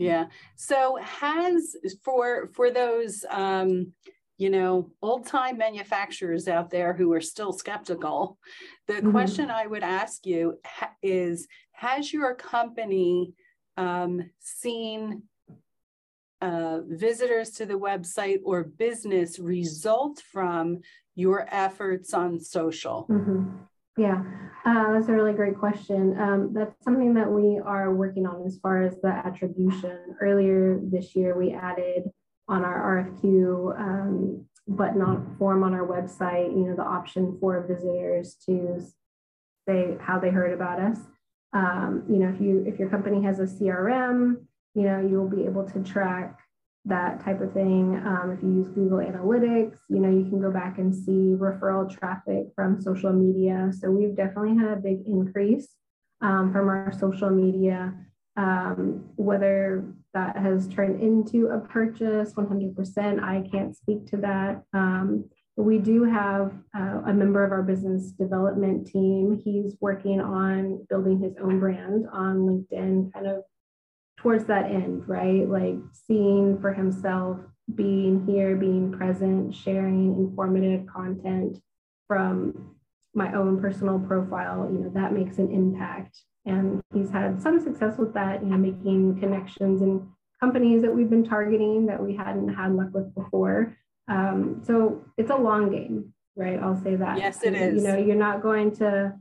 yeah. 0.00 0.26
So 0.56 0.98
has 1.02 1.76
for 2.02 2.48
for 2.54 2.70
those 2.70 3.24
um, 3.30 3.92
you 4.40 4.48
know, 4.48 4.90
old 5.02 5.26
time 5.26 5.58
manufacturers 5.58 6.48
out 6.48 6.70
there 6.70 6.94
who 6.94 7.12
are 7.12 7.20
still 7.20 7.52
skeptical, 7.52 8.38
the 8.88 8.94
mm-hmm. 8.94 9.10
question 9.10 9.50
I 9.50 9.66
would 9.66 9.82
ask 9.82 10.24
you 10.24 10.58
is 11.02 11.46
Has 11.72 12.10
your 12.10 12.34
company 12.34 13.34
um, 13.76 14.30
seen 14.38 15.24
uh, 16.40 16.78
visitors 16.86 17.50
to 17.50 17.66
the 17.66 17.78
website 17.78 18.38
or 18.42 18.64
business 18.64 19.38
result 19.38 20.22
from 20.32 20.78
your 21.14 21.46
efforts 21.50 22.14
on 22.14 22.40
social? 22.40 23.06
Mm-hmm. 23.10 23.58
Yeah, 24.00 24.22
uh, 24.64 24.94
that's 24.94 25.10
a 25.10 25.12
really 25.12 25.34
great 25.34 25.58
question. 25.58 26.18
Um, 26.18 26.54
that's 26.54 26.74
something 26.82 27.12
that 27.12 27.30
we 27.30 27.60
are 27.62 27.92
working 27.92 28.26
on 28.26 28.46
as 28.46 28.58
far 28.58 28.82
as 28.82 28.98
the 29.02 29.08
attribution. 29.08 30.16
Earlier 30.22 30.80
this 30.82 31.14
year, 31.14 31.36
we 31.36 31.52
added 31.52 32.10
on 32.48 32.64
our 32.64 33.04
RFQ 33.04 33.78
um, 33.78 34.46
button 34.66 35.02
on 35.02 35.36
form 35.38 35.62
on 35.62 35.74
our 35.74 35.86
website, 35.86 36.50
you 36.50 36.64
know, 36.64 36.74
the 36.74 36.82
option 36.82 37.36
for 37.40 37.66
visitors 37.66 38.36
to 38.46 38.80
say 39.68 39.98
how 40.00 40.18
they 40.18 40.30
heard 40.30 40.54
about 40.54 40.80
us. 40.80 40.98
Um, 41.52 42.04
you 42.08 42.16
know, 42.16 42.30
if 42.30 42.40
you 42.40 42.64
if 42.66 42.78
your 42.78 42.88
company 42.88 43.22
has 43.22 43.38
a 43.38 43.44
CRM, 43.44 44.46
you 44.72 44.82
know, 44.84 45.06
you'll 45.06 45.28
be 45.28 45.44
able 45.44 45.68
to 45.68 45.82
track 45.82 46.38
that 46.86 47.22
type 47.22 47.40
of 47.40 47.52
thing. 47.52 48.00
Um, 48.04 48.34
if 48.36 48.42
you 48.42 48.54
use 48.54 48.68
Google 48.68 48.98
Analytics, 48.98 49.78
you 49.88 49.98
know, 49.98 50.10
you 50.10 50.28
can 50.28 50.40
go 50.40 50.50
back 50.50 50.78
and 50.78 50.94
see 50.94 51.36
referral 51.36 51.90
traffic 51.90 52.46
from 52.54 52.80
social 52.80 53.12
media. 53.12 53.70
So 53.78 53.90
we've 53.90 54.16
definitely 54.16 54.56
had 54.56 54.78
a 54.78 54.80
big 54.80 55.00
increase 55.06 55.68
um, 56.20 56.52
from 56.52 56.68
our 56.68 56.92
social 56.98 57.30
media. 57.30 57.94
Um, 58.36 59.04
whether 59.16 59.92
that 60.14 60.36
has 60.36 60.68
turned 60.68 61.02
into 61.02 61.48
a 61.48 61.60
purchase 61.60 62.32
100%, 62.32 63.22
I 63.22 63.46
can't 63.50 63.76
speak 63.76 64.06
to 64.06 64.16
that. 64.18 64.62
Um, 64.72 65.28
we 65.56 65.78
do 65.78 66.04
have 66.04 66.52
uh, 66.74 67.02
a 67.06 67.12
member 67.12 67.44
of 67.44 67.52
our 67.52 67.62
business 67.62 68.12
development 68.12 68.86
team. 68.86 69.40
He's 69.44 69.76
working 69.80 70.20
on 70.20 70.86
building 70.88 71.20
his 71.20 71.34
own 71.42 71.60
brand 71.60 72.06
on 72.12 72.38
LinkedIn, 72.38 73.12
kind 73.12 73.26
of 73.26 73.42
towards 74.20 74.44
that 74.44 74.66
end, 74.66 75.08
right? 75.08 75.48
Like 75.48 75.76
seeing 76.06 76.60
for 76.60 76.72
himself, 76.72 77.38
being 77.74 78.26
here, 78.26 78.54
being 78.54 78.92
present, 78.92 79.54
sharing 79.54 80.14
informative 80.16 80.86
content 80.86 81.58
from 82.06 82.76
my 83.14 83.32
own 83.32 83.60
personal 83.60 83.98
profile, 83.98 84.68
you 84.70 84.78
know, 84.78 84.90
that 84.94 85.12
makes 85.12 85.38
an 85.38 85.50
impact. 85.50 86.20
And 86.44 86.80
he's 86.92 87.10
had 87.10 87.40
some 87.40 87.60
success 87.60 87.96
with 87.98 88.14
that, 88.14 88.42
you 88.42 88.48
know, 88.48 88.56
making 88.56 89.18
connections 89.20 89.82
and 89.82 90.06
companies 90.38 90.82
that 90.82 90.94
we've 90.94 91.10
been 91.10 91.24
targeting 91.24 91.86
that 91.86 92.02
we 92.02 92.14
hadn't 92.14 92.48
had 92.48 92.72
luck 92.72 92.88
with 92.92 93.14
before. 93.14 93.76
Um, 94.08 94.62
so 94.64 95.04
it's 95.16 95.30
a 95.30 95.36
long 95.36 95.70
game, 95.70 96.12
right? 96.36 96.58
I'll 96.58 96.80
say 96.82 96.96
that. 96.96 97.18
Yes, 97.18 97.42
it 97.42 97.54
is. 97.54 97.82
You 97.82 97.88
know, 97.88 97.96
you're 97.96 98.16
not 98.16 98.42
going 98.42 98.74
to 98.76 99.14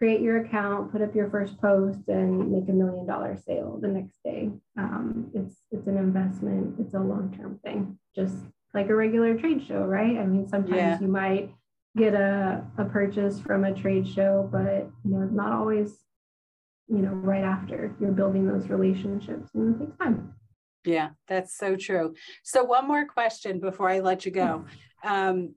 create 0.00 0.22
your 0.22 0.42
account, 0.42 0.90
put 0.90 1.02
up 1.02 1.14
your 1.14 1.28
first 1.28 1.60
post, 1.60 2.08
and 2.08 2.50
make 2.50 2.66
a 2.70 2.72
million 2.72 3.06
dollar 3.06 3.36
sale 3.46 3.78
the 3.82 3.88
next 3.88 4.16
day. 4.24 4.50
Um, 4.78 5.30
it's 5.34 5.56
it's 5.70 5.86
an 5.86 5.98
investment. 5.98 6.76
It's 6.80 6.94
a 6.94 6.98
long 6.98 7.36
term 7.36 7.60
thing, 7.62 7.98
just 8.16 8.36
like 8.72 8.88
a 8.88 8.94
regular 8.94 9.38
trade 9.38 9.62
show, 9.62 9.82
right? 9.82 10.16
I 10.16 10.24
mean, 10.24 10.48
sometimes 10.48 10.76
yeah. 10.76 11.00
you 11.00 11.08
might 11.08 11.52
get 11.98 12.14
a, 12.14 12.64
a 12.78 12.84
purchase 12.86 13.40
from 13.40 13.64
a 13.64 13.74
trade 13.74 14.08
show, 14.08 14.48
but 14.50 14.88
you 15.04 15.18
know, 15.18 15.28
not 15.30 15.52
always, 15.52 15.98
you 16.88 16.98
know, 16.98 17.10
right 17.10 17.44
after 17.44 17.94
you're 18.00 18.12
building 18.12 18.46
those 18.46 18.68
relationships, 18.68 19.50
and 19.52 19.74
it 19.74 19.84
takes 19.84 19.98
time. 19.98 20.32
Yeah, 20.86 21.10
that's 21.28 21.58
so 21.58 21.76
true. 21.76 22.14
So 22.42 22.64
one 22.64 22.88
more 22.88 23.04
question 23.04 23.60
before 23.60 23.90
I 23.90 24.00
let 24.00 24.24
you 24.24 24.32
go. 24.32 24.64
Um, 25.04 25.54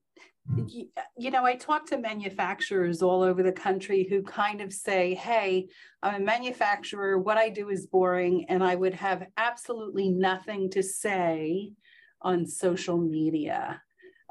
you 1.18 1.32
know, 1.32 1.46
I 1.46 1.56
talk 1.56 1.86
to 1.88 1.98
manufacturers 1.98 3.02
all 3.02 3.22
over 3.22 3.44
the 3.44 3.52
country 3.52 4.06
who 4.10 4.22
kind 4.22 4.62
of 4.62 4.74
say, 4.74 5.14
Hey, 5.16 5.68
I'm 6.02 6.22
a 6.22 6.26
manufacturer. 6.26 7.18
What 7.18 7.38
I 7.38 7.50
do 7.50 7.70
is 7.70 7.88
boring, 7.88 8.46
and 8.50 8.64
I 8.64 8.76
would 8.76 8.94
have 8.94 9.26
absolutely 9.38 10.10
nothing 10.10 10.70
to 10.72 10.84
say 10.84 11.72
on 12.22 12.46
social 12.46 12.98
media. 12.98 13.82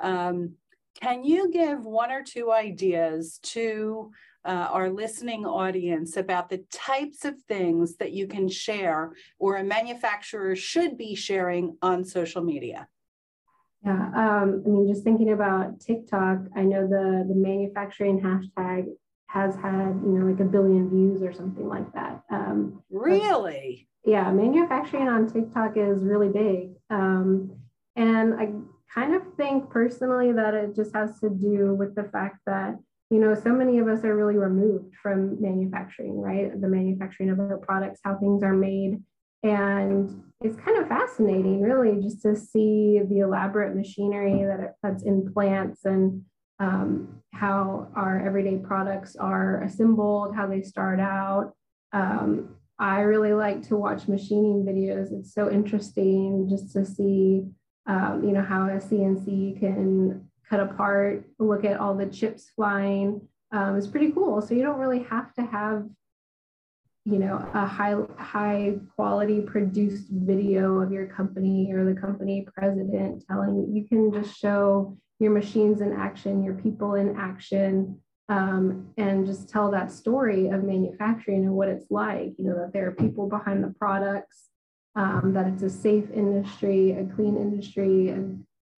Um, 0.01 0.55
can 1.01 1.25
you 1.25 1.51
give 1.51 1.85
one 1.85 2.11
or 2.11 2.23
two 2.23 2.53
ideas 2.53 3.39
to 3.43 4.11
uh, 4.45 4.69
our 4.71 4.91
listening 4.91 5.47
audience 5.47 6.17
about 6.17 6.49
the 6.49 6.65
types 6.73 7.25
of 7.25 7.41
things 7.43 7.97
that 7.97 8.13
you 8.13 8.27
can 8.27 8.49
share 8.49 9.13
or 9.39 9.57
a 9.57 9.65
manufacturer 9.65 10.55
should 10.57 10.99
be 10.99 11.15
sharing 11.15 11.77
on 11.81 12.05
social 12.05 12.43
media? 12.43 12.89
Yeah, 13.85 14.11
um, 14.15 14.63
I 14.65 14.69
mean, 14.69 14.87
just 14.87 15.03
thinking 15.03 15.33
about 15.33 15.81
TikTok, 15.81 16.39
I 16.55 16.63
know 16.63 16.87
the 16.87 17.25
the 17.27 17.35
manufacturing 17.35 18.21
hashtag 18.21 18.87
has 19.27 19.57
had 19.57 20.01
you 20.05 20.19
know 20.19 20.27
like 20.27 20.41
a 20.41 20.45
billion 20.45 20.89
views 20.89 21.23
or 21.23 21.33
something 21.33 21.69
like 21.69 21.93
that. 21.95 22.23
Um, 22.31 22.83
really? 22.91 23.89
Yeah, 24.05 24.31
manufacturing 24.31 25.09
on 25.09 25.33
TikTok 25.33 25.77
is 25.77 26.03
really 26.03 26.29
big, 26.29 26.71
um, 26.91 27.57
and 27.97 28.35
I 28.35 28.53
kind 28.95 29.15
of 29.15 29.23
think 29.37 29.71
personally 29.71 30.33
that 30.33 30.55
it 30.55 30.77
just 30.77 30.95
has 30.95 31.19
to 31.21 31.31
do 31.31 31.75
with 31.75 31.95
the 31.97 32.05
fact 32.05 32.39
that 32.47 32.77
you 33.11 33.19
know 33.19 33.35
so 33.35 33.53
many 33.53 33.79
of 33.79 33.89
us 33.89 34.05
are 34.05 34.15
really 34.15 34.37
removed 34.37 34.95
from 35.03 35.43
manufacturing, 35.43 36.21
right? 36.21 36.61
The 36.61 36.69
manufacturing 36.69 37.31
of 37.31 37.41
our 37.41 37.59
products, 37.59 38.01
how 38.05 38.17
things 38.17 38.45
are 38.45 38.55
made 38.55 39.03
and 39.43 40.23
it's 40.41 40.57
kind 40.57 40.79
of 40.79 40.89
fascinating, 40.89 41.61
really, 41.61 42.01
just 42.01 42.23
to 42.23 42.37
see 42.37 43.01
the 43.09 43.21
elaborate 43.21 43.75
machinery 43.75 44.45
that 44.45 44.61
it, 44.61 44.73
that's 44.83 45.03
in 45.03 45.33
plants 45.33 45.85
and 45.85 46.25
um, 46.59 47.23
how 47.33 47.89
our 47.97 48.25
everyday 48.25 48.59
products 48.59 49.17
are 49.17 49.63
assembled, 49.63 50.35
how 50.35 50.47
they 50.47 50.63
start 50.63 51.01
out. 51.01 51.55
Um, 51.93 52.57
I 52.79 53.01
really 53.01 53.33
like 53.33 53.67
to 53.69 53.77
watch 53.77 54.09
machining 54.09 54.65
videos. 54.65 55.13
It's 55.13 55.35
so 55.35 55.51
interesting 55.51 56.49
just 56.49 56.73
to 56.73 56.85
see, 56.85 57.45
um, 57.87 58.23
you 58.25 58.33
know, 58.33 58.43
how 58.43 58.67
a 58.67 58.79
CNC 58.79 59.61
can 59.61 60.29
cut 60.49 60.61
apart, 60.61 61.25
look 61.39 61.65
at 61.65 61.79
all 61.79 61.97
the 61.97 62.07
chips 62.07 62.51
flying. 62.55 63.21
Um, 63.53 63.77
it's 63.77 63.87
pretty 63.87 64.13
cool. 64.13 64.41
So 64.41 64.55
you 64.55 64.63
don't 64.63 64.79
really 64.79 65.03
have 65.05 65.33
to 65.35 65.43
have 65.43 65.85
you 67.05 67.19
know 67.19 67.37
a 67.55 67.67
high 67.67 67.97
high 68.17 68.75
quality 68.95 69.41
produced 69.41 70.07
video 70.11 70.81
of 70.81 70.93
your 70.93 71.07
company 71.07 71.73
or 71.73 71.85
the 71.85 72.01
company 72.01 72.47
president 72.55 73.25
telling 73.27 73.75
you 73.75 73.85
can 73.89 74.13
just 74.13 74.39
show 74.39 74.97
your 75.19 75.33
machines 75.33 75.81
in 75.81 75.93
action 75.93 76.45
your 76.45 76.55
people 76.55 76.95
in 76.95 77.17
action 77.17 77.99
um, 78.29 78.89
and 78.97 79.27
just 79.27 79.49
tell 79.49 79.71
that 79.73 79.91
story 79.91 80.49
of 80.49 80.63
manufacturing 80.63 81.45
and 81.45 81.53
what 81.53 81.69
it's 81.69 81.91
like 81.91 82.35
you 82.39 82.45
know 82.45 82.57
that 82.57 82.73
there 82.73 82.87
are 82.87 82.93
people 82.93 83.29
behind 83.29 83.65
the 83.65 83.75
products 83.79 84.51
um, 84.95 85.33
that 85.35 85.49
it's 85.49 85.63
a 85.65 85.71
safe 85.71 86.09
industry 86.15 86.93
a 86.93 87.05
clean 87.17 87.37
industry 87.37 88.11
a 88.11 88.23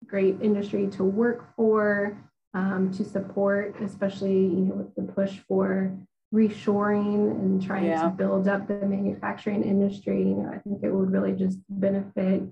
great 0.07 0.35
industry 0.41 0.87
to 0.87 1.03
work 1.03 1.55
for 1.55 2.17
um, 2.55 2.91
to 2.91 3.05
support 3.05 3.75
especially 3.81 4.39
you 4.39 4.65
know 4.65 4.75
with 4.75 4.95
the 4.95 5.13
push 5.13 5.37
for 5.47 5.95
reshoring 6.33 7.31
and 7.31 7.63
trying 7.63 7.85
yeah. 7.85 8.03
to 8.03 8.09
build 8.09 8.47
up 8.47 8.67
the 8.67 8.85
manufacturing 8.85 9.63
industry, 9.63 10.19
you 10.19 10.35
know, 10.35 10.49
I 10.53 10.59
think 10.59 10.83
it 10.83 10.91
would 10.91 11.11
really 11.11 11.33
just 11.33 11.59
benefit, 11.69 12.43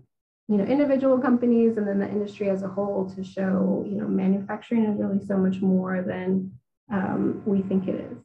you 0.47 0.57
know, 0.57 0.63
individual 0.63 1.17
companies 1.19 1.77
and 1.77 1.87
then 1.87 1.99
the 1.99 2.07
industry 2.07 2.49
as 2.49 2.63
a 2.63 2.67
whole 2.67 3.09
to 3.15 3.23
show, 3.23 3.85
you 3.87 3.95
know, 3.95 4.07
manufacturing 4.07 4.85
is 4.85 4.99
really 4.99 5.25
so 5.25 5.37
much 5.37 5.61
more 5.61 6.01
than 6.01 6.51
um, 6.91 7.41
we 7.45 7.61
think 7.61 7.87
it 7.87 7.95
is. 8.11 8.17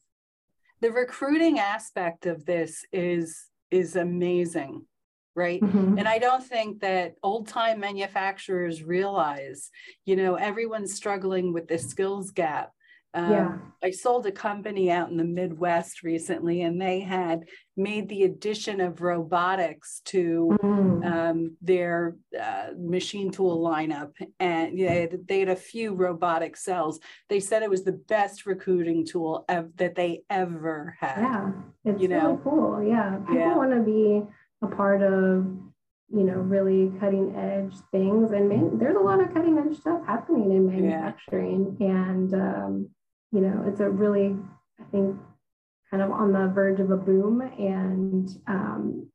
The 0.81 0.93
recruiting 0.93 1.59
aspect 1.59 2.27
of 2.27 2.45
this 2.45 2.85
is 2.93 3.47
is 3.71 3.97
amazing 3.97 4.87
right 5.39 5.61
mm-hmm. 5.61 5.99
and 5.99 6.09
i 6.09 6.19
don't 6.19 6.43
think 6.43 6.81
that 6.81 7.15
old 7.23 7.47
time 7.47 7.79
manufacturers 7.79 8.83
realize 8.83 9.71
you 10.05 10.17
know 10.17 10.35
everyone's 10.35 10.95
struggling 10.95 11.53
with 11.53 11.69
the 11.69 11.79
skills 11.79 12.31
gap 12.31 12.73
um, 13.15 13.31
yeah. 13.31 13.59
I 13.83 13.91
sold 13.91 14.27
a 14.27 14.33
company 14.33 14.91
out 14.91 15.11
in 15.11 15.17
the 15.17 15.25
Midwest 15.25 16.03
recently, 16.03 16.63
and 16.63 16.81
they 16.81 17.01
had 17.01 17.45
made 17.77 18.09
the 18.09 18.25
addition 18.25 18.81
of 18.81 19.01
robotics 19.01 20.03
to 20.07 20.57
mm. 20.63 21.07
um, 21.07 21.57
their 21.63 22.17
uh, 22.39 22.69
machine 22.77 23.31
tool 23.31 23.59
lineup. 23.65 24.13
And 24.39 24.79
you 24.79 24.87
know, 24.87 25.09
they 25.27 25.41
had 25.41 25.49
a 25.49 25.57
few 25.57 25.95
robotic 25.95 26.57
cells. 26.57 27.01
They 27.29 27.41
said 27.41 27.63
it 27.63 27.71
was 27.71 27.85
the 27.85 27.93
best 27.93 28.45
recruiting 28.47 29.07
tool 29.07 29.45
ev- 29.49 29.77
that 29.77 29.95
they 29.95 30.23
ever 30.29 30.97
had. 31.01 31.19
Yeah, 31.19 31.51
it's 31.87 32.03
you 32.03 32.09
know? 32.09 32.27
really 32.27 32.41
cool. 32.45 32.83
Yeah, 32.83 33.17
people 33.27 33.37
yeah. 33.37 33.57
want 33.57 33.73
to 33.73 33.83
be 33.83 34.23
a 34.63 34.67
part 34.77 35.03
of 35.03 35.47
you 36.11 36.25
know 36.25 36.35
really 36.35 36.91
cutting 37.01 37.35
edge 37.37 37.75
things 37.93 38.33
and 38.33 38.49
man, 38.49 38.79
there's 38.79 38.97
a 38.97 38.99
lot 38.99 39.21
of 39.21 39.33
cutting 39.35 39.59
edge 39.59 39.79
stuff 39.79 40.01
happening 40.07 40.53
in 40.53 40.67
manufacturing 40.67 41.77
yeah. 41.79 41.87
and 41.87 42.35
um, 42.35 42.91
you 43.33 43.41
know, 43.41 43.65
it's 43.67 43.81
a 43.81 43.89
really, 43.89 44.37
I 44.81 44.85
think, 44.91 45.17
kind 45.91 46.03
of 46.03 46.11
on 46.11 46.33
the 46.33 46.49
verge 46.49 46.81
of 46.81 46.91
a 46.91 46.97
boom. 46.97 47.41
And 47.41 48.29
um, 48.47 49.11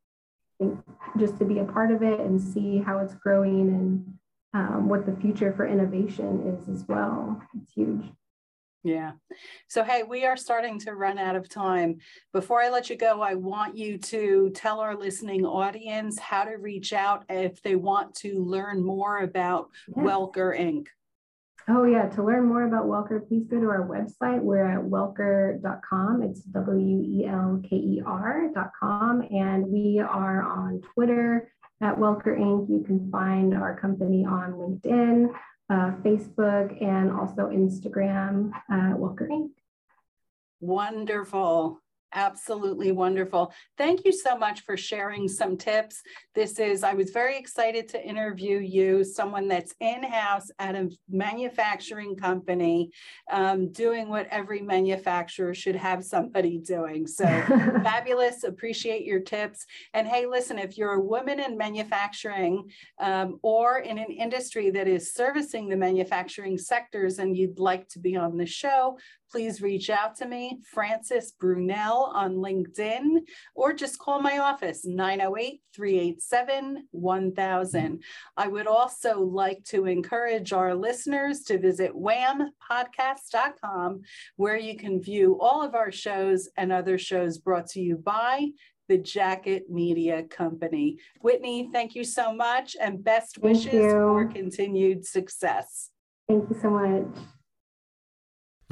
I 0.59 0.63
think 0.63 0.79
just 1.17 1.37
to 1.39 1.45
be 1.45 1.59
a 1.59 1.65
part 1.65 1.91
of 1.91 2.01
it 2.01 2.19
and 2.19 2.41
see 2.41 2.79
how 2.79 2.99
it's 2.99 3.15
growing 3.15 3.69
and 3.69 4.13
um, 4.53 4.87
what 4.87 5.05
the 5.05 5.15
future 5.19 5.53
for 5.53 5.67
innovation 5.67 6.57
is 6.57 6.69
as 6.69 6.87
well. 6.87 7.41
It's 7.55 7.71
huge. 7.73 8.05
Yeah. 8.83 9.13
So, 9.69 9.83
hey, 9.83 10.03
we 10.03 10.25
are 10.25 10.35
starting 10.35 10.77
to 10.79 10.93
run 10.93 11.17
out 11.17 11.37
of 11.37 11.47
time. 11.47 11.99
Before 12.33 12.61
I 12.61 12.69
let 12.69 12.89
you 12.89 12.97
go, 12.97 13.21
I 13.21 13.33
want 13.33 13.77
you 13.77 13.97
to 13.97 14.51
tell 14.53 14.81
our 14.81 14.95
listening 14.95 15.45
audience 15.45 16.19
how 16.19 16.43
to 16.43 16.57
reach 16.57 16.91
out 16.91 17.23
if 17.29 17.61
they 17.61 17.77
want 17.77 18.13
to 18.15 18.43
learn 18.43 18.83
more 18.83 19.19
about 19.19 19.69
yeah. 19.87 20.03
Welker 20.03 20.59
Inc. 20.59 20.87
Oh, 21.69 21.85
yeah. 21.85 22.09
To 22.09 22.23
learn 22.23 22.45
more 22.45 22.65
about 22.65 22.85
Welker, 22.85 23.25
please 23.25 23.47
go 23.47 23.59
to 23.59 23.69
our 23.69 23.87
website. 23.87 24.41
We're 24.41 24.65
at 24.65 24.83
welker.com. 24.83 26.21
It's 26.23 26.41
W 26.41 27.01
E 27.01 27.25
L 27.25 27.61
K 27.63 27.75
E 27.75 28.01
R.com. 28.05 29.21
And 29.31 29.67
we 29.67 29.99
are 29.99 30.41
on 30.43 30.81
Twitter 30.93 31.51
at 31.81 31.97
Welker 31.97 32.37
Inc. 32.37 32.69
You 32.69 32.83
can 32.85 33.09
find 33.09 33.53
our 33.53 33.79
company 33.79 34.25
on 34.25 34.53
LinkedIn 34.53 35.33
uh, 35.69 35.91
Facebook, 36.03 36.81
and 36.83 37.11
also 37.11 37.49
Instagram, 37.49 38.51
uh, 38.69 38.95
Welker 38.97 39.29
Inc. 39.29 39.51
Wonderful. 40.59 41.81
Absolutely 42.15 42.91
wonderful. 42.91 43.51
Thank 43.77 44.05
you 44.05 44.11
so 44.11 44.37
much 44.37 44.61
for 44.61 44.77
sharing 44.77 45.27
some 45.27 45.57
tips. 45.57 46.01
This 46.35 46.59
is, 46.59 46.83
I 46.83 46.93
was 46.93 47.09
very 47.09 47.37
excited 47.37 47.89
to 47.89 48.05
interview 48.05 48.59
you, 48.59 49.03
someone 49.03 49.47
that's 49.47 49.73
in 49.79 50.03
house 50.03 50.51
at 50.59 50.75
a 50.75 50.91
manufacturing 51.09 52.15
company, 52.15 52.91
um, 53.31 53.71
doing 53.71 54.09
what 54.09 54.27
every 54.29 54.61
manufacturer 54.61 55.55
should 55.55 55.75
have 55.75 56.03
somebody 56.03 56.59
doing. 56.59 57.07
So 57.07 57.25
fabulous. 57.83 58.43
Appreciate 58.43 59.05
your 59.05 59.19
tips. 59.19 59.65
And 59.95 60.07
hey, 60.07 60.27
listen, 60.27 60.59
if 60.59 60.77
you're 60.77 60.93
a 60.93 61.01
woman 61.01 61.39
in 61.39 61.57
manufacturing 61.57 62.69
um, 62.99 63.39
or 63.41 63.79
in 63.79 63.97
an 63.97 64.11
industry 64.11 64.69
that 64.69 64.87
is 64.87 65.13
servicing 65.13 65.67
the 65.67 65.77
manufacturing 65.77 66.59
sectors 66.59 67.17
and 67.17 67.35
you'd 67.35 67.57
like 67.57 67.89
to 67.89 67.99
be 67.99 68.15
on 68.15 68.37
the 68.37 68.45
show, 68.45 68.97
please 69.33 69.61
reach 69.63 69.89
out 69.89 70.15
to 70.15 70.27
me, 70.27 70.59
Francis 70.63 71.33
Brunelle 71.41 72.13
on 72.13 72.35
LinkedIn, 72.35 73.21
or 73.55 73.73
just 73.73 73.97
call 73.97 74.21
my 74.21 74.37
office, 74.37 74.85
908 74.85 75.59
387 75.73 76.87
1000. 76.91 78.03
I 78.37 78.47
would 78.47 78.67
also 78.67 79.21
like 79.21 79.63
to 79.69 79.87
encourage 79.87 80.53
our 80.53 80.75
listeners 80.75 81.41
to 81.45 81.57
visit 81.57 81.91
whampodcast.com, 81.95 84.01
where 84.35 84.57
you 84.57 84.77
can 84.77 85.01
view 85.01 85.39
all 85.41 85.63
of 85.63 85.73
our 85.73 85.91
shows 85.91 86.47
and 86.55 86.71
other 86.71 86.99
shows 86.99 87.39
brought 87.39 87.65
to 87.69 87.81
you 87.81 87.97
by 87.97 88.49
the 88.87 88.99
Jacket 88.99 89.63
Media 89.67 90.25
Company. 90.29 90.99
Whitney, 91.21 91.71
thank 91.73 91.95
you 91.95 92.03
so 92.03 92.31
much 92.31 92.75
and 92.79 93.03
best 93.03 93.39
wishes 93.39 93.71
for 93.71 94.27
continued 94.27 95.07
success. 95.07 95.89
Thank 96.29 96.51
you 96.51 96.57
so 96.61 96.69
much. 96.69 97.07